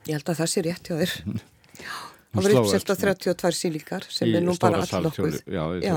Ég 0.06 0.14
held 0.16 0.30
að 0.30 0.40
það 0.40 0.52
sé 0.52 0.64
rétt 0.64 0.88
hjá 0.88 0.96
þér. 1.02 1.14
Já, 1.84 1.92
það 2.28 2.42
var 2.44 2.52
sló 2.52 2.60
uppselt 2.62 2.90
eftir. 2.92 3.08
32 3.08 3.52
síningar 3.58 4.04
sem 4.12 4.34
er 4.34 4.42
nú 4.44 4.54
bara 4.60 4.82
stóra 4.84 4.98
all 4.98 5.10
saltjóli- 5.10 5.32
nokkuð. 5.32 5.52
Já, 5.54 5.64
Já. 5.80 5.94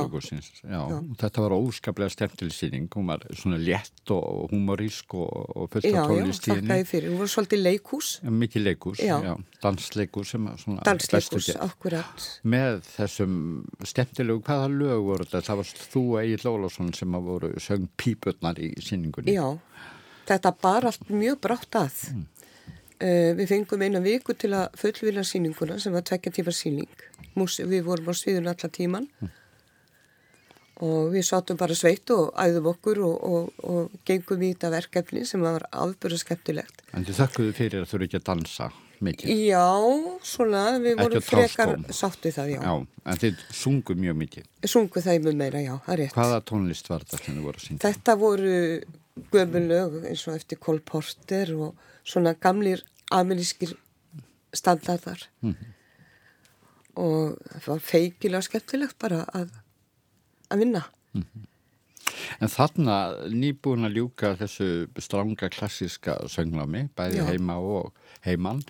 Já. 0.64 0.82
Já. 0.92 1.00
Þetta 1.22 1.42
var 1.44 1.52
óskaplega 1.58 2.10
stefnileg 2.14 2.54
síning. 2.56 2.88
Hún 2.96 3.08
var 3.12 3.20
svona 3.36 3.58
létt 3.60 4.12
og 4.16 4.50
humorísk 4.52 5.14
og, 5.14 5.52
og 5.58 5.70
fullt 5.74 5.84
Já, 5.86 6.00
af 6.02 6.10
já, 6.10 6.16
tónlistíðinni. 6.16 6.68
þakka 6.72 6.80
ég 6.80 6.88
fyrir. 6.88 7.10
Hún 7.12 7.20
var 7.20 7.32
svolítið 7.36 7.62
leikús, 7.68 8.10
Mikið 8.24 8.64
leikús, 8.70 8.98
Já. 9.04 9.18
já. 9.24 9.36
dansleikús 9.62 10.28
sem 10.32 10.48
að 10.48 10.58
svona 10.64 10.84
dansleikús, 10.88 11.50
akkurat. 11.60 12.26
með 12.46 12.82
þessum 12.96 13.66
stefnilegu, 13.84 14.42
hvaða 14.42 14.68
lög 14.72 15.04
voru 15.04 15.26
þetta? 15.26 15.42
Það 15.52 15.58
varst 15.62 15.78
þú 15.92 16.04
og 16.16 16.20
Egil 16.24 16.52
Ólafsson 16.52 16.94
sem 16.96 17.12
að 17.12 17.24
voru 17.28 17.54
söng 17.60 17.88
pípurnar 17.98 18.56
í 18.58 18.72
síningunni. 18.82 19.34
Já, 19.36 19.60
þetta 20.28 20.56
bar 20.62 20.86
allt 20.86 21.10
mjög 21.10 21.40
brátt 21.44 21.72
að. 21.76 22.12
Mm. 22.14 22.26
Uh, 23.02 23.32
við 23.40 23.48
fengum 23.50 23.82
eina 23.82 24.00
viku 24.04 24.36
til 24.38 24.52
að 24.54 24.76
fullvila 24.78 25.24
síninguna 25.26 25.80
sem 25.82 25.94
var 25.96 26.04
tvekja 26.06 26.32
tíma 26.38 26.54
síning. 26.54 26.92
Við 27.36 27.82
vorum 27.88 28.12
á 28.12 28.14
sviðun 28.14 28.52
alla 28.52 28.70
tíman 28.70 29.08
Mm. 29.22 29.30
og 30.82 31.12
við 31.14 31.26
sátum 31.28 31.58
bara 31.60 31.76
sveitt 31.78 32.10
og 32.14 32.32
æðum 32.42 32.72
okkur 32.72 33.02
og, 33.06 33.18
og, 33.24 33.50
og 33.70 33.92
gengum 34.08 34.42
í 34.42 34.48
þetta 34.56 34.72
verkefni 34.74 35.26
sem 35.30 35.44
var 35.46 35.66
afbúra 35.70 36.18
skemmtilegt. 36.18 36.82
En 36.98 37.06
þið 37.06 37.20
þökkuðu 37.20 37.52
fyrir 37.58 37.84
að 37.84 37.92
þú 37.92 37.98
eru 38.00 38.08
ekki 38.08 38.18
að 38.22 38.26
dansa 38.32 38.70
mikið. 39.02 39.34
Já, 39.46 39.68
svona, 40.26 40.64
við 40.82 40.98
vorum 41.02 41.26
frekar 41.26 41.76
trásskóm. 41.76 41.94
sátt 42.00 42.26
við 42.26 42.36
það, 42.40 42.50
já. 42.56 42.62
Já, 42.66 42.74
en 43.14 43.22
þið 43.26 43.44
sungu 43.62 43.98
mjög 44.02 44.18
mikið. 44.24 44.50
Sungu 44.74 45.06
það 45.06 45.22
mun 45.28 45.40
meira, 45.44 45.62
já, 45.62 45.74
það 45.86 45.94
er 45.96 46.02
rétt. 46.04 46.18
Hvaða 46.18 46.42
tónlist 46.50 46.90
var 46.90 47.06
þetta 47.06 47.22
sem 47.22 47.38
þið 47.38 47.46
voru 47.46 47.62
að 47.62 47.68
syngja? 47.68 47.84
Þetta 47.86 48.18
voru 48.26 48.58
gömulög 49.36 49.98
eins 50.10 50.26
og 50.30 50.38
eftir 50.40 50.62
Cole 50.62 50.86
Porter 50.86 51.54
og 51.58 51.88
svona 52.08 52.34
gamlir 52.42 52.82
amerískir 53.12 53.76
standardar. 54.56 55.28
Og 57.00 57.38
það 57.62 57.70
var 57.70 57.84
feikilega 57.88 58.44
skemmtilegt 58.48 58.98
bara 59.00 59.22
að, 59.38 59.54
að 60.52 60.64
vinna. 60.66 60.82
En 62.42 62.52
þarna 62.52 62.98
nýbúin 63.32 63.88
að 63.88 63.96
ljúka 64.00 64.34
þessu 64.40 64.68
stranga 65.04 65.48
klassíska 65.54 66.18
sönglámi, 66.32 66.88
bæði 66.98 67.22
Já. 67.22 67.26
heima 67.30 67.56
og 67.64 67.94
heimann, 68.26 68.62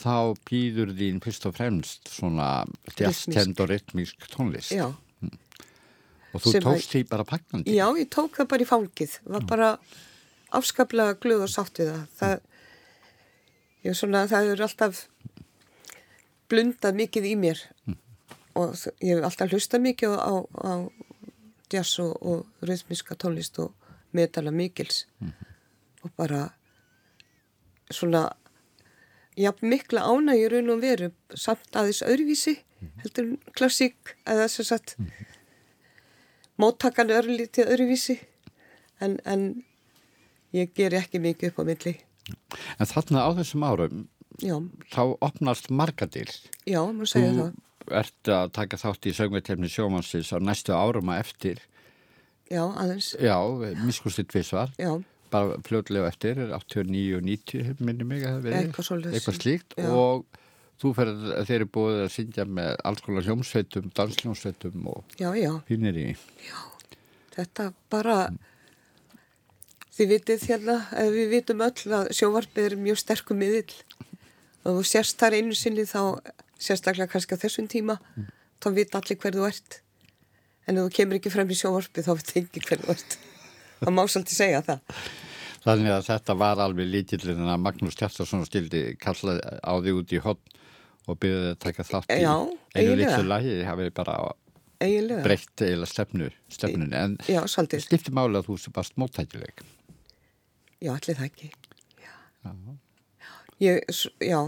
þá 0.00 0.14
býður 0.48 0.94
þín 0.96 1.20
fyrst 1.24 1.46
og 1.50 1.56
fremst 1.58 2.08
svona 2.14 2.48
stjastend 2.94 3.60
og 3.60 3.70
rytmísk 3.72 4.28
tónlist. 4.32 4.72
Já, 4.76 4.88
Og 6.30 6.38
þú 6.44 6.50
Sem 6.54 6.62
tókst 6.62 6.92
því 6.94 7.00
bara 7.10 7.24
pagnandi. 7.26 7.72
já, 7.74 7.88
ég 7.98 8.06
tók 8.06 8.36
það 8.38 8.46
bara 8.52 8.62
í 8.62 8.66
fangið. 8.70 9.14
Var 9.26 9.46
bara 9.50 9.70
afskaplega 10.54 11.16
glöð 11.18 11.40
og 11.42 11.50
sátt 11.50 11.80
við 11.80 11.88
það. 11.90 12.04
Það, 12.20 12.34
ég, 13.86 13.94
svona, 13.96 14.26
það 14.30 14.52
er 14.54 14.62
alltaf 14.66 15.04
blundað 16.50 16.96
mikið 16.98 17.28
í 17.30 17.34
mér. 17.38 17.60
Og 18.58 18.72
þ- 18.74 18.94
ég 19.06 19.16
hef 19.20 19.26
alltaf 19.28 19.52
hlustað 19.52 19.84
mikið 19.86 20.16
á, 20.18 20.20
á, 20.20 20.34
á 20.66 20.72
jazz 21.70 21.98
og, 22.02 22.16
og 22.26 22.66
rhythmiska 22.66 23.14
tónlist 23.14 23.58
og 23.62 23.70
metala 24.12 24.50
mikils. 24.50 25.04
Og 26.02 26.10
bara 26.18 26.48
svona 27.90 28.24
jafn 29.38 29.68
mikla 29.70 30.02
ánægi 30.10 30.48
raun 30.52 30.70
og 30.74 30.80
veru 30.82 31.10
samt 31.38 31.76
aðeins 31.78 32.02
öðruvísi 32.06 32.56
heldur 33.02 33.24
en 33.28 33.38
klassík 33.56 34.14
eða 34.26 34.46
þess 34.48 34.60
að 34.62 34.68
sagt 34.70 34.94
móttakan 36.60 37.10
er 37.10 37.22
örlítið 37.22 37.70
öðruvísi. 37.72 38.18
En, 39.00 39.18
en 39.24 39.62
ég 40.52 40.72
ger 40.76 40.92
ekki 40.98 41.20
mikið 41.22 41.52
upp 41.52 41.60
á 41.62 41.64
milli 41.70 41.94
En 42.78 42.86
þarna 42.90 43.24
á 43.26 43.30
þessum 43.40 43.64
árum, 43.66 44.04
já, 44.42 44.56
þá 44.92 45.00
opnast 45.20 45.70
margadir. 45.70 46.30
já, 46.66 46.80
má 46.92 47.04
segja 47.08 47.32
það 47.38 47.58
ert 48.00 48.28
að 48.30 48.50
taka 48.54 48.76
þátt 48.78 49.06
í 49.10 49.14
söngveitefni 49.16 49.68
sjómansins 49.72 50.30
á 50.30 50.38
næstu 50.38 50.72
árum 50.76 51.08
að 51.10 51.22
eftir. 51.24 51.62
já, 52.50 52.62
aðeins, 52.66 53.14
Já, 53.18 53.36
miskustitt 53.84 54.30
vissvar. 54.34 54.70
já, 54.78 54.92
bara 55.30 55.56
fljótlega 55.62 56.08
eftir, 56.10 56.38
89 56.50 57.16
og 57.16 57.22
90 57.26 57.80
minni 57.80 58.04
mig 58.04 58.22
að 58.26 58.36
það 58.36 58.44
verið, 58.46 58.68
Eitthvað 58.68 59.10
eitthvað 59.14 59.36
slíkt 59.40 59.76
Já. 59.78 59.88
og 59.94 60.24
þú 60.80 60.90
ferð, 60.96 61.24
þeir 61.46 61.56
eru 61.60 61.68
búið 61.76 61.98
að 62.04 62.12
syngja 62.14 62.44
með 62.48 62.76
alls 62.84 63.00
konar 63.04 63.26
hljómsveitum, 63.28 63.90
dansljómsveitum 63.94 64.86
og 64.90 65.04
já, 65.20 65.30
já 65.38 65.52
hínir 65.70 65.98
í. 66.02 66.06
þetta 67.36 67.72
bara 67.92 68.16
þið 69.96 70.12
vitið 70.14 70.46
hérna 70.50 70.76
ef 71.02 71.10
við 71.14 71.32
vitum 71.34 71.64
öll 71.66 71.94
að 72.00 72.10
sjóvarpið 72.16 72.68
er 72.68 72.76
mjög 72.80 73.00
sterkum 73.02 73.40
miðill. 73.40 73.74
Og 74.64 74.80
þú 74.80 74.84
sérst 74.86 75.18
þar 75.20 75.38
einu 75.38 75.56
sinni 75.56 75.86
þá 75.88 76.20
sérstaklega 76.60 77.10
kannski 77.14 77.36
á 77.36 77.42
þessum 77.42 77.70
tíma 77.70 77.96
þá 78.60 78.68
vita 78.76 79.00
allir 79.00 79.18
hver 79.22 79.38
þú 79.38 79.48
ert. 79.48 79.80
En 80.68 80.76
ef 80.78 80.86
þú 80.86 80.94
kemur 80.98 81.18
ekki 81.18 81.32
frem 81.32 81.50
í 81.50 81.58
sjóvarpið 81.58 82.06
þá 82.06 82.12
veit 82.18 82.32
ekki 82.42 82.64
hver 82.68 82.84
þú 82.84 82.94
ert. 82.94 83.18
Það 83.80 83.96
má 83.96 84.02
svolítið 84.04 84.36
segja 84.36 84.62
það. 84.66 85.00
Þannig 85.60 85.92
að 85.92 86.06
þetta 86.06 86.36
var 86.40 86.60
alveg 86.64 86.88
lítillin 86.88 87.48
að 87.48 87.64
Magnús 87.64 87.96
Kjartarsson 87.98 88.46
stildi 88.48 88.84
kallaði 89.00 89.58
á 89.60 89.72
því 89.76 89.96
út 89.98 90.14
í 90.16 90.20
hotn 90.24 90.60
og 91.08 91.18
byrjaði 91.20 91.50
að 91.50 91.58
taka 91.64 91.84
þátt 91.88 92.14
í 92.14 92.20
Já, 92.22 92.34
einu 92.76 92.94
litlu 93.00 93.26
lagi, 93.28 93.56
hafið 93.66 93.90
bara 93.96 94.14
eiginlega, 94.80 95.24
breytt 95.26 95.64
eða 95.66 95.88
stefnu, 95.88 96.30
stefnunni, 96.52 96.96
en 96.96 97.18
skipti 97.84 98.14
máli 98.16 98.40
að 98.40 98.48
þú 98.48 98.56
sé 98.62 98.72
bara 98.72 98.88
smóttækileg. 98.88 99.64
Já, 100.80 100.90
allir 100.94 101.16
það 101.18 101.26
ekki 101.28 101.50
já, 102.00 102.12
ég, 103.60 103.82
s- 103.92 104.12
já, 104.24 104.40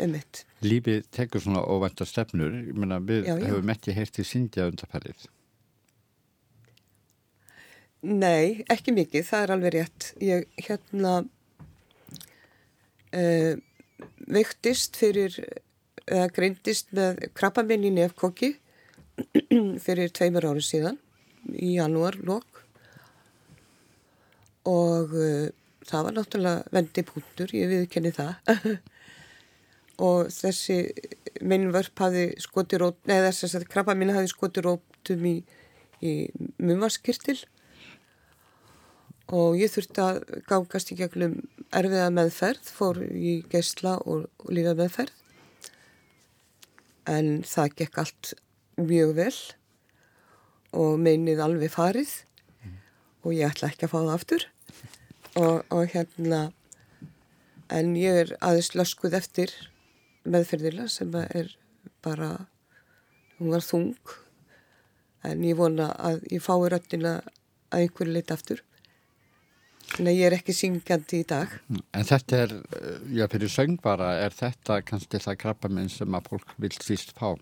einmitt 0.00 0.42
Lífið 0.66 1.04
tekur 1.12 1.40
svona 1.44 1.60
óvænta 1.68 2.06
stefnur, 2.08 2.52
ég 2.70 2.76
meina 2.80 2.96
við 3.00 3.26
Já, 3.28 3.34
já. 3.38 3.46
hefum 3.50 3.70
ekki 3.74 3.92
heyrt 3.96 4.16
í 4.18 4.24
syngja 4.24 4.64
undarfærið. 4.70 5.26
Nei, 8.06 8.62
ekki 8.72 8.92
mikið, 8.96 9.24
það 9.28 9.44
er 9.44 9.52
alveg 9.54 9.74
rétt. 9.74 10.06
Ég 10.22 10.46
hérna 10.66 11.12
uh, 13.12 13.54
veiktist 14.32 14.96
fyrir, 15.00 15.36
eða 16.06 16.28
greindist 16.36 16.92
með 16.96 17.24
krabbaminn 17.36 17.86
í 17.88 17.92
nefkokki 17.98 18.52
fyrir 19.84 20.12
tveimur 20.16 20.48
ári 20.52 20.64
síðan, 20.64 20.98
í 21.52 21.74
janúar 21.76 22.16
lók. 22.26 22.55
Og 24.66 25.14
uh, 25.14 25.48
það 25.86 26.06
var 26.08 26.16
náttúrulega 26.16 26.74
vendi 26.74 27.06
punktur, 27.06 27.54
ég 27.54 27.70
viðkenni 27.70 28.12
það. 28.16 28.52
og 30.06 30.30
þessi 30.32 30.78
minnvörp 31.46 31.98
hafi 32.04 32.28
skoti 32.42 32.80
rót, 32.80 32.98
neða 33.08 33.32
þess 33.32 33.58
að 33.58 33.68
krabbaminn 33.72 34.14
hafi 34.16 34.30
skoti 34.32 34.64
rótum 34.64 35.28
í, 35.28 35.36
í 36.04 36.14
mumvaskirtil 36.60 37.38
og 39.34 39.56
ég 39.58 39.72
þurfti 39.72 40.02
að 40.02 40.18
gangast 40.46 40.92
í 40.94 40.98
gegnum 41.00 41.38
erfiða 41.74 42.10
meðferð, 42.14 42.62
fór 42.62 43.00
í 43.02 43.40
geisla 43.50 43.96
og, 44.04 44.28
og 44.38 44.52
lífa 44.54 44.76
meðferð. 44.78 45.14
En 47.10 47.42
það 47.46 47.74
gekk 47.80 47.98
allt 48.02 48.32
mjög 48.78 49.14
vel 49.16 49.34
og 50.76 50.98
meinið 51.00 51.42
alveg 51.42 51.72
farið 51.72 52.12
og 53.26 53.34
ég 53.34 53.50
ætla 53.50 53.70
ekki 53.72 53.86
að 53.86 53.92
fá 53.94 53.98
það 53.98 54.14
aftur. 54.14 54.46
Og, 55.36 55.64
og 55.68 55.90
hérna, 55.92 56.46
en 57.68 57.96
ég 57.98 58.22
er 58.22 58.36
aðeins 58.40 58.72
löskuð 58.76 59.18
eftir 59.18 59.52
meðferðila 60.26 60.86
sem 60.90 61.12
er 61.20 61.50
bara, 62.04 62.46
hún 63.38 63.52
var 63.52 63.64
þung, 63.64 64.14
en 65.26 65.42
ég 65.44 65.58
vona 65.58 65.90
að 65.98 66.24
ég 66.32 66.44
fái 66.44 66.70
röttina 66.72 67.18
að 67.74 67.84
einhverju 67.84 68.14
leita 68.14 68.36
aftur. 68.38 68.62
Að 69.96 70.10
ég 70.10 70.24
er 70.26 70.34
ekki 70.34 70.54
syngjandi 70.56 71.20
í 71.22 71.26
dag. 71.28 71.52
En 71.94 72.06
þetta 72.06 72.40
er, 72.42 72.54
já 73.14 73.26
fyrir 73.30 73.52
söngvara 73.52 74.16
er 74.24 74.34
þetta 74.34 74.80
kannski 74.86 75.20
það 75.22 75.38
krabbaminn 75.44 75.92
sem 75.92 76.16
að 76.18 76.32
fólk 76.32 76.56
vil 76.62 76.72
síst 76.74 77.14
fá 77.18 77.36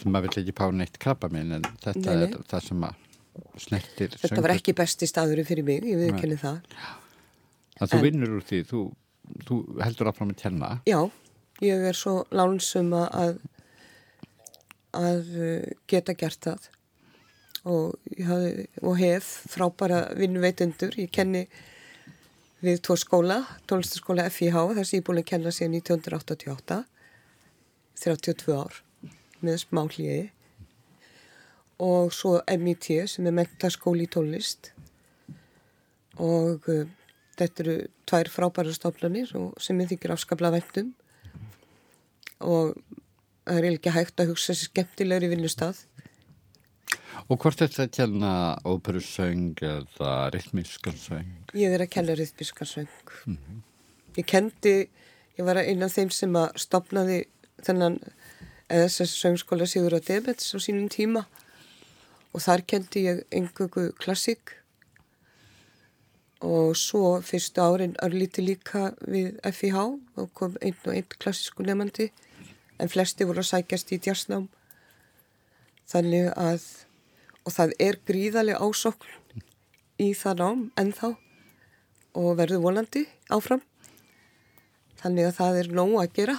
sem 0.00 0.16
að 0.16 0.26
vil 0.26 0.42
ekki 0.42 0.56
fá 0.58 0.66
neitt 0.74 0.98
krabbaminn 1.00 1.54
en 1.58 1.64
þetta 1.82 2.04
Nei, 2.10 2.20
nei. 2.20 2.26
er 2.26 2.44
það 2.50 2.68
sem 2.68 2.84
að 2.88 3.00
snertir 3.64 4.18
Þetta 4.18 4.44
var 4.44 4.54
ekki 4.54 4.74
besti 4.76 5.08
staðurinn 5.10 5.46
fyrir 5.46 5.66
mig, 5.66 5.86
ég 5.88 6.00
viðkenni 6.02 6.38
það. 6.38 6.60
Að 7.84 7.94
þú 7.94 8.00
en- 8.00 8.06
vinnur 8.08 8.36
úr 8.38 8.46
því, 8.48 8.60
þú, 8.70 8.84
þú 9.48 9.58
heldur 9.84 10.10
áfram 10.10 10.32
að 10.34 10.40
kenna 10.42 10.70
Já, 10.90 11.00
ég 11.64 11.84
er 11.90 11.98
svo 11.98 12.16
lánsum 12.34 12.92
að, 12.98 13.38
að 14.96 15.34
uh, 15.38 15.68
geta 15.90 16.16
gert 16.18 16.40
það 16.48 16.70
og, 17.64 17.94
hafði, 18.28 18.66
og 18.84 18.98
hef 19.00 19.28
frábæra 19.48 20.00
vinnveitendur. 20.18 20.96
Ég 21.00 21.12
kenni 21.14 21.46
við 22.64 22.80
tvo 22.84 22.96
skóla, 23.00 23.42
tónlistaskóla 23.68 24.26
FIH, 24.32 24.58
þar 24.76 24.84
sem 24.88 24.98
ég 24.98 25.02
er 25.02 25.06
búin 25.08 25.20
að 25.22 25.28
kenna 25.30 25.52
síðan 25.52 25.78
1988, 25.80 26.78
32 28.04 28.56
ár, 28.56 28.78
með 29.44 29.60
smá 29.64 29.82
hlýði. 29.86 30.26
Og 31.84 32.12
svo 32.14 32.38
MIT 32.48 32.90
sem 33.10 33.26
er 33.26 33.34
mentaskóli 33.34 34.06
í 34.06 34.12
tónlist 34.12 34.70
og 36.22 36.68
uh, 36.70 36.84
þetta 37.38 37.64
eru 37.64 37.76
tvær 38.08 38.30
frábæra 38.32 38.74
stofnanir 38.74 39.32
og 39.38 39.56
sem 39.62 39.80
ég 39.82 39.90
þykir 39.92 40.14
afskaplega 40.14 40.58
væntum 40.58 40.92
og 42.44 42.74
það 43.44 43.58
er 43.60 43.68
ekki 43.72 43.94
hægt 43.94 44.20
að 44.20 44.32
hugsa 44.32 44.54
sér 44.54 44.70
skemmtilegri 44.70 45.30
vinnustad. 45.32 45.78
Og 47.30 47.38
hvort 47.40 47.62
er 47.62 47.70
þetta 47.70 47.86
að 47.86 47.92
kenna 47.98 48.32
óperusöng 48.66 49.60
eða 49.64 50.14
rytmiskan 50.34 50.98
söng? 50.98 51.30
Ég 51.56 51.72
er 51.72 51.84
að 51.84 51.92
kenna 51.94 52.16
rithbískarsöng. 52.18 52.90
Ég 54.18 54.26
kendi, 54.28 54.74
ég 55.38 55.46
var 55.46 55.62
einn 55.62 55.84
af 55.86 55.94
þeim 55.94 56.10
sem 56.12 56.36
að 56.38 56.58
stopnaði 56.64 57.22
þennan 57.64 58.00
SS 58.68 59.14
söngskóla 59.20 59.68
Sigur 59.70 59.96
og 59.96 60.04
Demets 60.06 60.52
á 60.56 60.58
sínum 60.58 60.90
tíma 60.92 61.24
og 62.34 62.42
þar 62.42 62.64
kendi 62.66 63.06
ég 63.06 63.22
engöku 63.30 63.92
klassík 64.00 64.56
og 66.42 66.74
svo 66.76 67.20
fyrstu 67.24 67.62
árin 67.62 67.94
örlíti 68.02 68.42
líka 68.44 68.90
við 69.06 69.38
FIH 69.52 69.78
og 70.20 70.32
kom 70.34 70.56
einn 70.60 70.76
og 70.86 70.94
einn 70.94 71.16
klassísku 71.18 71.62
nefandi 71.64 72.10
en 72.80 72.90
flesti 72.90 73.24
voru 73.24 73.40
að 73.44 73.50
sækjast 73.52 73.92
í 73.94 74.00
djarsnám 74.02 74.48
þannig 75.90 76.32
að 76.36 76.64
og 77.44 77.52
það 77.52 77.74
er 77.86 77.98
gríðarlega 78.08 78.64
ásokn 78.64 79.42
í 80.00 80.10
það 80.16 80.40
nám 80.40 80.62
ennþá 80.80 81.10
og 82.14 82.30
verður 82.38 82.62
vonandi 82.64 83.02
áfram. 83.34 83.60
Þannig 85.02 85.28
að 85.28 85.36
það 85.38 85.58
er 85.60 85.68
nóg 85.76 85.92
að 86.00 86.12
gera 86.16 86.36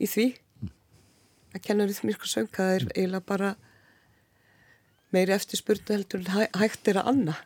í 0.00 0.08
því. 0.08 0.26
Að 1.52 1.62
kenna 1.66 1.86
rithmíska 1.88 2.30
söng 2.30 2.48
það 2.54 2.72
er 2.78 2.86
eiginlega 2.94 3.26
bara 3.28 3.50
meiri 5.12 5.36
eftirspurnu 5.36 5.94
heldur 5.98 6.22
en 6.24 6.32
hæ- 6.32 6.56
hægt 6.62 6.88
er 6.88 7.02
að 7.02 7.10
anna 7.12 7.36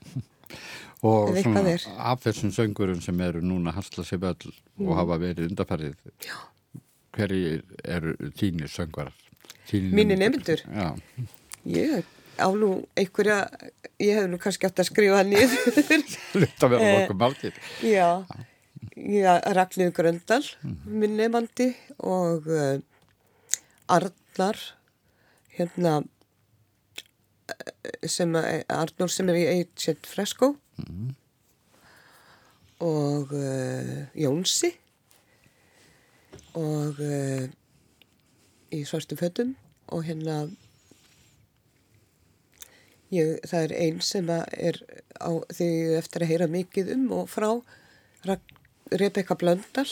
Og 1.02 1.32
svona 1.40 1.76
af 2.10 2.20
þessum 2.26 2.50
söngurum 2.52 2.98
sem 3.00 3.20
eru 3.24 3.40
núna 3.40 3.72
hasla 3.72 4.04
sér 4.04 4.20
öll 4.32 4.50
og 4.84 4.94
hafa 4.98 5.16
verið 5.22 5.46
undarfærið, 5.50 5.94
Já. 6.26 6.34
hverju 7.16 7.62
eru 7.84 8.12
þínir 8.36 8.68
söngvarar? 8.68 9.14
Þínir 9.70 9.94
Mínir 9.96 10.18
nemendur? 10.20 10.60
Já, 10.68 10.90
ég 11.64 12.04
á 12.40 12.48
nú 12.52 12.70
einhverja 12.96 13.38
ég 14.00 14.16
hef 14.18 14.28
nú 14.28 14.38
kannski 14.40 14.68
átt 14.68 14.80
að 14.82 14.90
skrifa 14.90 15.22
það 15.22 15.32
niður 15.32 15.58
hluta 16.36 16.68
vera 16.72 16.86
Eh, 16.90 17.00
okkur 17.04 17.18
málkið. 17.20 17.58
já 17.84 18.08
Ragnir 19.56 19.92
Gröndal, 19.96 20.42
minn 20.84 21.16
nefandi 21.16 21.70
og 22.04 22.46
uh, 22.48 22.80
Arnar, 23.88 24.56
hérna, 25.56 26.02
eh, 27.48 28.08
sem 28.08 28.34
Arnur 28.36 29.08
sem 29.12 29.28
er 29.32 29.38
í 29.40 29.46
Agent 29.54 30.06
Fresco 30.08 30.54
og 32.80 33.32
uh, 33.36 33.94
Jónsi. 34.16 34.72
Og 36.58 36.98
uh, 36.98 37.44
í 38.72 38.82
svartu 38.88 39.18
fötum. 39.20 39.54
Og 39.90 40.04
hérna 40.06 40.44
ég, 43.14 43.38
það 43.46 43.64
er 43.64 43.76
einn 43.84 44.00
sem 44.04 44.28
er 44.30 44.78
á 45.18 45.30
því 45.50 45.70
eftir 45.98 46.24
að 46.24 46.32
heyra 46.32 46.50
mikið 46.50 46.92
um 46.94 47.08
og 47.20 47.30
frá 47.30 47.50
Rebecca 48.90 49.36
Blöndal 49.38 49.88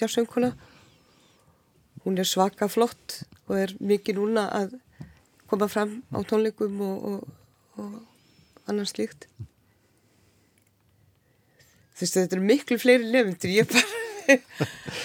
tjársönguna 0.00 0.52
hún 2.04 2.18
er 2.18 2.28
svaka 2.28 2.68
flott 2.68 3.22
og 3.48 3.56
er 3.58 3.74
mikið 3.80 4.20
núna 4.20 4.46
að 4.56 4.78
koma 5.50 5.68
fram 5.68 6.00
á 6.14 6.20
tónleikum 6.24 6.80
og, 6.84 7.04
og, 7.10 7.20
og 7.80 8.70
annars 8.70 8.96
líkt 8.98 9.28
þú 12.00 12.06
veist 12.06 12.16
þetta 12.18 12.36
eru 12.38 12.46
miklu 12.48 12.78
fleiri 12.80 13.10
nefndur 13.12 13.52
ég 13.52 13.68
bara 13.70 13.98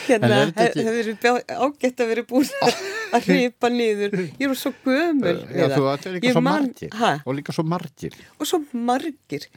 hérna, 0.06 0.38
En 0.46 0.52
er 0.62 0.76
það 0.76 0.92
verið 1.00 1.26
ágætt 1.56 2.02
að 2.04 2.10
vera 2.12 2.24
búin 2.30 2.50
að 2.64 3.26
hripa 3.28 3.70
niður. 3.74 4.14
Ég 4.38 4.46
er 4.52 4.58
svo 4.60 4.72
gömul 4.86 5.34
Já, 5.56 5.66
þú 5.74 5.88
ert 5.92 6.06
líka 6.14 6.28
Ég 6.30 6.36
svo 6.36 6.44
man- 6.46 6.68
margir. 6.68 6.92
Ha? 7.00 7.12
og 7.26 7.38
líka 7.40 7.56
svo 7.56 7.66
margir. 7.66 8.18
Og 8.40 8.50
svo 8.50 8.60
margir. 8.76 9.48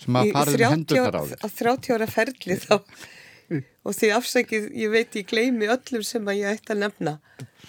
Sem 0.00 0.16
að 0.16 0.30
með 0.30 0.52
30 0.54 0.70
hendurnar 0.72 1.12
á 1.12 1.20
ára- 1.20 1.26
þér. 1.28 1.44
á 1.44 1.48
30 1.60 1.96
ára 1.98 2.08
ferli 2.14 2.56
þá. 2.64 2.74
Og 3.84 3.94
því 3.96 4.08
afsækið, 4.14 4.66
ég 4.78 4.90
veit 4.92 5.16
ég 5.18 5.26
gleymi 5.26 5.66
öllum 5.72 6.02
sem 6.06 6.26
að 6.30 6.36
ég 6.38 6.54
ætti 6.54 6.72
að 6.74 6.82
nefna. 6.84 7.14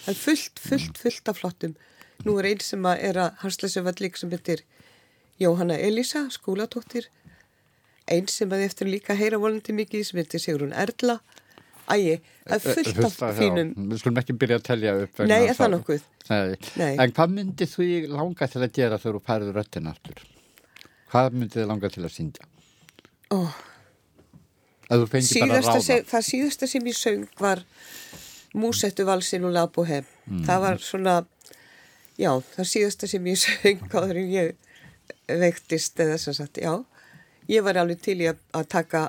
Það 0.04 0.10
er 0.12 0.18
fullt, 0.20 0.60
fullt, 0.62 0.98
fullt 1.02 1.30
af 1.32 1.38
flottum. 1.40 1.72
Nú 2.22 2.36
er 2.38 2.48
einn 2.52 2.62
sem 2.62 2.84
að 2.86 3.00
er 3.08 3.18
að 3.26 3.40
hansla 3.42 3.70
sér 3.72 3.84
vallík 3.88 4.16
sem 4.20 4.30
heitir 4.30 4.62
Jóhanna 5.42 5.74
Elisa 5.82 6.22
skólatóttir 6.30 7.08
einn 8.12 8.28
sem 8.30 8.52
að 8.52 8.64
eftir 8.68 8.90
líka 8.90 9.14
að 9.14 9.22
heyra 9.24 9.40
volandi 9.42 9.74
mikið 9.76 10.04
sem 10.08 10.20
heitir 10.22 10.42
Sigrun 10.42 10.72
Erla 10.84 11.18
ægi, 11.92 12.18
það 12.46 12.54
er 12.56 12.62
fullt 12.76 12.90
af 12.92 13.00
Fullt 13.02 13.22
af- 13.26 13.38
fínum 13.40 13.72
Við 13.90 13.98
skulum 14.02 14.20
ekki 14.22 14.36
byrja 14.38 14.58
að 14.60 14.66
telja 14.68 14.92
upp 15.02 15.18
Nei, 15.26 15.38
er 15.40 15.48
þess 15.50 15.58
það 15.60 15.66
að- 15.66 15.74
nokkuð? 15.76 16.06
Nei. 16.30 16.56
Nei. 16.78 16.92
En 17.04 17.12
hvað 17.16 17.34
myndið 17.38 17.72
þú 17.74 17.88
langa 18.12 18.48
til 18.52 18.62
að 18.62 18.72
gera 18.78 18.98
þegar 19.02 19.18
þú 19.18 19.22
færður 19.26 19.58
röttin 19.58 19.90
aftur? 19.90 20.22
Hvað 21.12 21.34
myndið 21.40 21.58
þið 21.60 21.68
langa 21.72 21.90
til 21.96 22.04
að 22.06 22.14
syngja? 22.16 22.48
Ó, 23.32 23.38
Að 24.92 25.06
að 25.08 25.22
síðasta 25.24 25.80
sem, 25.80 26.02
það 26.04 26.24
síðasta 26.28 26.66
sem 26.68 26.88
ég 26.90 26.96
söng 26.98 27.26
var 27.40 27.62
Músettu 28.54 29.04
valsin 29.08 29.44
og 29.48 29.54
Labohem 29.54 30.04
það 30.44 30.58
var 30.66 30.80
svona 30.84 31.14
já, 32.20 32.28
það 32.56 32.66
síðasta 32.68 33.08
sem 33.08 33.24
ég 33.30 33.38
söng 33.46 33.86
áður 33.88 34.20
en 34.20 34.28
ég 34.32 34.52
veiktist 35.40 35.96
eða 36.02 36.18
sem 36.20 36.34
sagt, 36.36 36.60
já 36.60 36.74
ég 37.50 37.64
var 37.66 37.78
alveg 37.80 38.00
til 38.04 38.18
í 38.22 38.28
að, 38.30 38.38
að 38.54 38.68
taka 38.68 39.04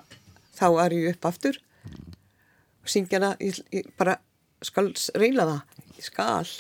þá 0.58 0.68
ég 0.96 1.16
upp 1.16 1.26
aftur. 1.30 1.60
Og 2.84 2.92
syngja 2.92 3.20
hana 3.20 3.34
ég, 3.40 3.60
ég 3.74 3.90
bara 4.00 4.18
skal 4.64 4.92
reyna 5.20 5.46
það. 5.50 5.82
Ég 5.98 6.08
skal. 6.08 6.54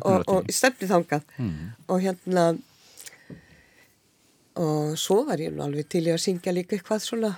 Og, 0.00 0.22
og 0.30 0.50
stefni 0.54 0.88
þangað. 0.90 1.24
Og 1.90 2.00
hérna 2.02 2.52
og 4.54 4.94
svo 5.00 5.24
var 5.26 5.40
ég 5.42 5.56
alveg 5.58 5.88
til 5.90 6.04
í 6.06 6.12
að 6.14 6.22
syngja 6.22 6.54
líka 6.54 6.76
eitthvað 6.76 7.02
svona 7.02 7.32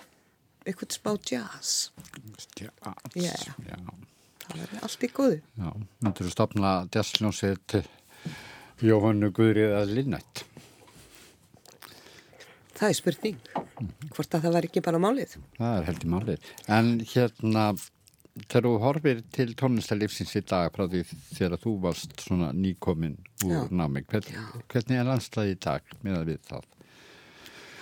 eitthvað 0.66 0.96
smá 0.98 1.12
jazz. 1.30 1.90
Já, 2.58 2.68
Já. 3.14 3.32
já, 3.70 3.78
það 4.46 4.58
var 4.60 4.74
allt 4.82 5.06
í 5.06 5.10
góðu. 5.16 5.38
Já. 5.56 5.70
Myndur 6.04 6.26
þú 6.28 6.34
stopna 6.34 6.72
jazzljónsið 6.92 7.78
Jóhannu 8.84 9.30
Guðrið 9.32 9.72
að 9.78 9.94
Linnætt? 9.96 10.44
Það 12.76 12.88
er 12.88 12.98
spurning. 13.00 13.42
Hvort 14.14 14.36
að 14.36 14.46
það 14.46 14.56
var 14.56 14.68
ekki 14.68 14.84
bara 14.84 15.02
málið? 15.02 15.36
Það 15.58 15.80
er 15.80 15.90
heldur 15.90 16.12
málið. 16.14 16.50
En 16.78 16.92
hérna, 17.12 17.66
þegar 18.44 18.68
þú 18.68 18.76
horfir 18.84 19.24
til 19.36 19.50
tónlistarlífsins 19.58 20.36
í 20.38 20.44
dag 20.46 20.70
frá 20.76 20.86
því 20.86 21.02
þegar 21.32 21.60
þú 21.64 21.74
varst 21.88 22.16
svona 22.24 22.52
nýkomin 22.56 23.18
úr 23.48 23.68
námi, 23.72 24.04
hvern, 24.08 24.32
hvernig 24.72 25.00
er 25.00 25.10
landslagi 25.10 25.56
í 25.56 25.60
dag 25.68 25.96
með 26.02 26.20
að 26.20 26.32
við 26.32 26.48
það? 26.52 26.72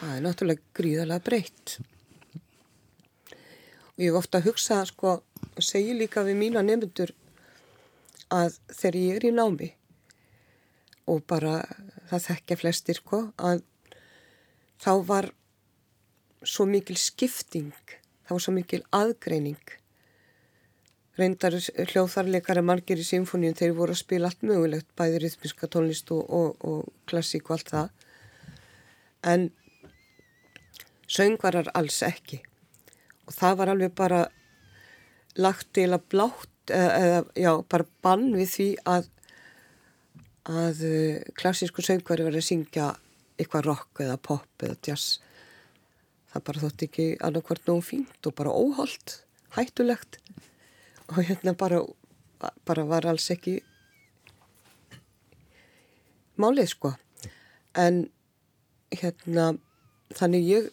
það 0.04 0.14
er 0.16 0.24
náttúrulega 0.24 0.76
gríðarlega 0.76 1.24
breytt. 1.24 1.76
Ég 3.94 4.11
hef 4.11 4.18
ofta 4.18 4.40
að 4.40 4.48
hugsa 4.50 4.80
sko, 4.88 5.18
og 5.54 5.62
segi 5.64 5.94
líka 5.96 6.24
við 6.26 6.40
mína 6.40 6.64
nefndur 6.66 7.14
að 8.35 8.59
þegar 8.72 8.98
ég 9.00 9.18
er 9.18 9.28
í 9.28 9.33
námi 9.35 9.70
og 11.11 11.22
bara 11.28 11.61
það 12.11 12.26
þekkja 12.26 12.59
flestir 12.59 12.98
sko, 12.98 13.20
að 13.37 13.62
þá 14.83 14.93
var 15.07 15.31
svo 16.45 16.67
mikil 16.69 16.97
skipting 17.01 17.73
þá 18.25 18.37
var 18.37 18.45
svo 18.45 18.55
mikil 18.57 18.83
aðgreining. 18.95 19.75
Reyndar 21.15 21.55
hljóðarleikari 21.61 22.63
margir 22.67 22.99
í 22.99 23.07
symfóníun 23.07 23.55
þeir 23.59 23.77
voru 23.77 23.95
að 23.95 24.01
spila 24.01 24.31
allt 24.31 24.43
mögulegt 24.43 24.89
bæði 24.99 25.21
rithmiska 25.23 25.69
tónlist 25.71 26.11
og, 26.15 26.25
og, 26.27 26.57
og 26.67 27.11
klassík 27.11 27.47
og 27.51 27.59
allt 27.59 27.71
það. 27.71 27.93
En 29.31 29.47
söngvarar 31.07 31.71
alls 31.79 32.01
ekki. 32.07 32.41
Og 33.29 33.37
það 33.37 33.61
var 33.61 33.73
alveg 33.75 33.95
bara 33.95 34.25
lagt 35.39 35.71
til 35.77 35.91
að 35.93 36.09
blátt 36.11 36.73
eða, 36.75 36.91
eða 36.99 37.23
já, 37.39 37.53
bara 37.71 37.91
bann 38.03 38.31
við 38.35 38.51
því 38.57 38.69
að 38.91 39.11
að 40.45 40.81
uh, 40.85 41.21
klassísku 41.39 41.81
söngvari 41.81 42.27
verið 42.27 42.43
að 42.43 42.49
syngja 42.51 42.89
eitthvað 43.38 43.68
rock 43.68 44.03
eða 44.05 44.16
pop 44.20 44.64
eða 44.64 44.79
jazz. 44.87 45.18
Það 46.33 46.47
bara 46.49 46.64
þótt 46.64 46.87
ekki 46.88 47.07
annarkvart 47.25 47.68
nógu 47.68 47.85
fínt 47.90 48.29
og 48.29 48.37
bara 48.38 48.55
óholt 48.55 49.20
hættulegt. 49.57 50.18
Og 51.11 51.20
hérna 51.23 51.55
bara 51.59 51.83
bara 52.66 52.85
var 52.85 53.07
alls 53.07 53.31
ekki 53.33 53.59
málið 56.40 56.73
sko. 56.75 56.94
En 57.75 58.07
hérna 58.94 59.55
þannig 60.14 60.49
ég 60.49 60.68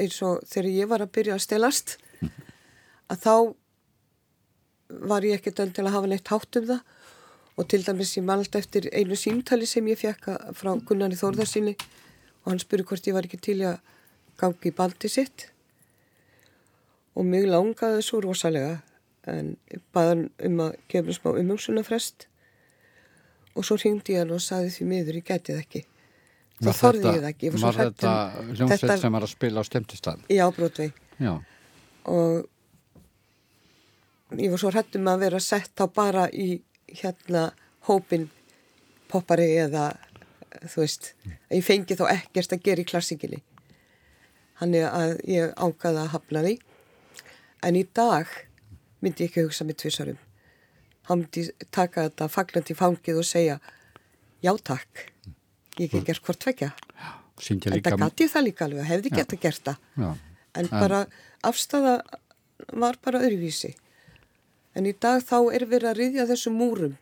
eins 0.00 0.20
og 0.24 0.44
þegar 0.48 0.70
ég 0.72 0.90
var 0.90 1.04
að 1.04 1.12
byrja 1.16 1.36
að 1.36 1.44
stelast 1.44 1.96
að 3.10 3.24
þá 3.24 3.34
var 5.10 5.26
ég 5.26 5.38
ekkert 5.38 5.60
enn 5.62 5.74
til 5.74 5.84
að 5.86 5.94
hafa 5.96 6.10
neitt 6.10 6.32
hátt 6.32 6.58
um 6.60 6.68
það 6.70 6.80
og 7.60 7.68
til 7.68 7.82
dæmis 7.84 8.14
ég 8.16 8.28
alltaf 8.32 8.62
eftir 8.64 8.86
einu 8.96 9.16
símtali 9.20 9.66
sem 9.68 9.84
ég 9.92 9.98
fekk 10.00 10.30
frá 10.56 10.72
Gunnari 10.88 11.18
Þórðarsinni 11.20 11.74
og 11.76 12.46
hann 12.54 12.60
spurði 12.62 12.86
hvort 12.88 13.08
ég 13.10 13.16
var 13.16 13.26
ekki 13.28 13.40
til 13.44 13.58
að 13.68 13.80
gangi 14.40 14.70
í 14.70 14.76
bandi 14.76 15.10
sitt. 15.12 15.50
Og 17.18 17.26
mig 17.28 17.44
langaði 17.44 18.00
svo 18.06 18.22
rosalega 18.24 18.78
en 19.28 19.56
hann 19.92 20.30
um 20.46 20.62
að 20.64 20.78
gefa 20.88 21.12
smá 21.18 21.34
umhengsunafrest 21.34 22.26
og 23.52 23.66
svo 23.66 23.76
hringdi 23.76 24.16
ég 24.16 24.22
hann 24.24 24.32
og 24.32 24.40
saði 24.40 24.72
því 24.78 24.88
miður 24.94 25.20
ég 25.20 25.26
gæti 25.28 25.52
það 25.52 25.60
ekki. 25.66 25.82
Þá 26.60 26.72
þorði 26.76 27.04
ég 27.04 27.20
það 27.20 27.28
ekki 27.34 27.50
var 27.56 27.76
þetta 27.82 28.14
um- 28.40 28.48
hljómsveit 28.54 28.80
þetta- 28.80 29.00
sem 29.04 29.12
var 29.12 29.22
að 29.26 29.34
spila 29.34 29.60
á 29.60 29.64
stemtistæðin? 29.68 30.24
Já, 30.28 30.46
Brótvei 30.56 30.92
Já, 31.20 31.34
og 32.08 32.48
ég 34.38 34.50
var 34.50 34.58
svo 34.58 34.70
hrættum 34.72 35.08
að 35.12 35.18
vera 35.26 35.40
sett 35.40 35.72
þá 35.76 35.86
bara 35.92 36.28
í 36.32 36.60
hérna 37.00 37.50
hópin 37.88 38.28
poppari 39.10 39.48
eða 39.60 39.92
þú 40.66 40.82
veist, 40.82 41.12
ég 41.50 41.64
fengi 41.64 41.96
þá 41.98 42.04
ekkert 42.12 42.54
að 42.56 42.64
gera 42.66 42.82
í 42.82 42.88
klassikinni 42.88 43.42
þannig 44.60 44.86
að 44.86 45.14
ég 45.30 45.54
ákvaða 45.56 46.04
að 46.04 46.12
hafna 46.14 46.42
því. 46.44 46.56
En 47.64 47.76
í 47.76 47.84
dag 47.96 48.28
myndi 49.00 49.24
ég 49.24 49.30
ekki 49.30 49.46
hugsa 49.46 49.64
með 49.68 49.78
tvisarum 49.84 50.18
þá 51.06 51.12
myndi 51.16 51.44
taka 51.72 52.06
þetta 52.08 52.28
faglandi 52.30 52.76
fangið 52.76 53.20
og 53.22 53.26
segja 53.26 53.56
já 54.44 54.52
takk. 54.64 55.06
Ég 55.80 55.92
hef 55.92 56.04
gert 56.04 56.24
hvort 56.26 56.44
syngja 57.40 57.70
en 57.72 57.80
það 57.80 58.02
gæti 58.04 58.28
það 58.28 58.44
líka 58.44 58.66
alveg, 58.66 58.84
hefði 58.84 59.12
gett 59.16 59.32
að 59.32 59.40
gert 59.40 59.70
það. 59.70 60.16
En 60.60 60.68
bara 60.68 61.04
afstafa 61.46 61.94
var 62.76 62.98
bara 63.02 63.22
öðruvísi 63.24 63.72
en 64.76 64.86
í 64.86 64.92
dag 64.92 65.22
þá 65.24 65.36
er 65.54 65.66
verið 65.70 65.90
að 65.90 65.98
riðja 66.00 66.28
þessum 66.30 66.58
múrum 66.60 66.96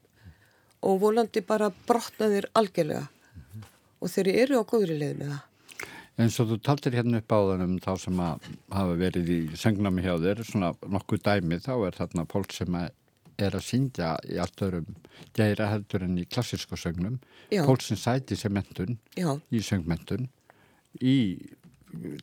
og 0.84 1.00
volandi 1.02 1.42
bara 1.42 1.72
brotna 1.88 2.28
þeir 2.30 2.48
algjörlega. 2.58 3.08
Og 3.98 4.12
þeir 4.12 4.28
eru 4.34 4.60
á 4.62 4.68
góðri 4.68 4.98
leið 4.98 5.16
með 5.18 5.32
það. 5.32 5.44
Eins 6.18 6.36
og 6.42 6.48
þú 6.50 6.56
taldir 6.66 6.96
hérna 6.98 7.20
upp 7.22 7.34
á 7.34 7.38
þannum 7.50 7.74
þá 7.82 7.90
sem 8.02 8.20
að 8.22 8.46
hafa 8.74 8.94
verið 8.98 9.28
í 9.30 9.38
söngnámi 9.58 10.02
hjá 10.02 10.14
þér, 10.22 10.42
svona 10.46 10.70
nokkuð 10.94 11.22
dæmi, 11.26 11.58
þá 11.62 11.74
er 11.76 11.98
þarna 11.98 12.24
fólk 12.30 12.54
sem 12.54 12.78
að 12.78 12.88
er 13.38 13.54
að 13.54 13.66
syngja 13.68 14.14
í 14.26 14.38
allt 14.42 14.62
örum 14.66 14.88
gæra 15.36 15.68
heldur 15.70 16.04
en 16.06 16.18
í 16.18 16.24
klassísku 16.26 16.78
sögnum, 16.78 17.20
Já. 17.54 17.62
fólk 17.66 17.84
sem 17.86 17.98
sæti 17.98 18.36
sem 18.38 18.52
mentun 18.54 18.98
já, 19.14 19.30
í 19.54 19.62
söngmentun 19.62 20.26
í, 20.98 21.14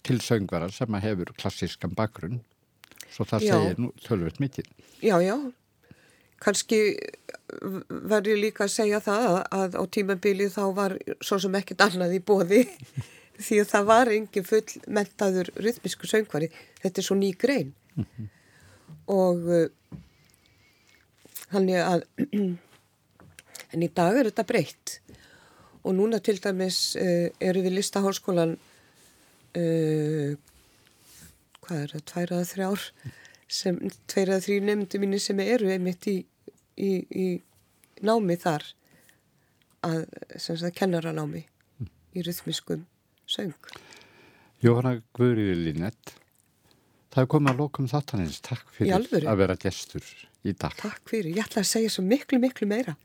til 0.03 0.19
söngvara 0.23 0.67
sem 0.75 0.91
að 0.97 1.07
hefur 1.07 1.31
klassískan 1.39 1.95
bakgrunn 1.95 2.41
svo 3.16 3.28
það 3.30 3.45
Já. 3.45 3.53
segir 3.53 3.80
nú 3.80 3.91
tölvöld 4.03 4.41
mikið. 4.43 4.70
Já, 5.05 5.16
já. 5.24 5.36
Kanski 6.43 6.80
verður 7.89 8.41
líka 8.41 8.66
að 8.66 8.74
segja 8.74 8.99
það 9.03 9.28
að, 9.55 9.78
á 9.80 9.84
tímabili 9.88 10.49
þá 10.51 10.63
var 10.76 10.97
svo 11.24 11.39
sem 11.41 11.55
ekkert 11.57 11.86
annað 11.88 12.18
í 12.18 12.22
bóði 12.26 12.63
því 13.45 13.61
að 13.63 13.72
það 13.72 13.88
var 13.91 14.11
engin 14.13 14.47
full 14.47 14.66
mentaður 14.99 15.51
rytmisku 15.55 16.09
söngvari. 16.11 16.51
Þetta 16.84 17.01
er 17.01 17.07
svo 17.07 17.18
ný 17.20 17.32
grein. 17.39 17.72
Og 19.11 19.47
uh, 19.47 19.68
hann 21.53 21.70
er 21.72 21.86
að 21.86 22.05
en 23.74 23.86
í 23.86 23.91
dag 23.95 24.20
er 24.20 24.32
þetta 24.32 24.47
breytt 24.47 24.99
og 25.86 25.93
núna 25.93 26.20
til 26.24 26.38
dæmis 26.41 26.95
uh, 26.97 27.30
eru 27.39 27.61
við 27.66 27.78
listaháskólan 27.78 28.55
uh, 28.57 30.36
hvað 31.66 31.84
er 31.84 31.93
það, 31.95 32.05
tvær 32.11 32.34
eða 32.36 32.49
þrjár 32.51 32.86
sem, 33.59 33.80
tveir 34.11 34.32
eða 34.32 34.45
þrjú 34.45 34.57
nefndi 34.70 35.01
mínir 35.01 35.24
sem 35.24 35.41
eru 35.43 35.72
einmitt 35.74 36.07
í, 36.11 36.18
í, 36.78 36.91
í 37.09 37.28
námi 38.05 38.38
þar 38.41 38.68
að, 39.86 40.03
sem 40.41 40.57
sagt, 40.59 40.78
kennaranámi 40.80 41.45
í 42.16 42.26
rytmiskum 42.26 42.86
söng. 43.30 43.55
Jóhanna 44.63 44.99
Guðriði 45.16 45.55
Linett, 45.59 46.16
það 47.13 47.26
er 47.26 47.32
komið 47.34 47.53
að 47.53 47.61
lokum 47.61 47.89
þáttanins. 47.91 48.39
Takk 48.45 48.72
fyrir 48.78 49.28
að 49.30 49.41
vera 49.43 49.57
gestur 49.59 50.05
í 50.45 50.53
dag. 50.53 50.74
Takk 50.80 51.03
fyrir, 51.09 51.34
ég 51.36 51.45
ætla 51.45 51.63
að 51.66 51.72
segja 51.74 51.91
svo 51.93 52.05
miklu, 52.07 52.39
miklu 52.41 52.70
meira. 52.70 52.95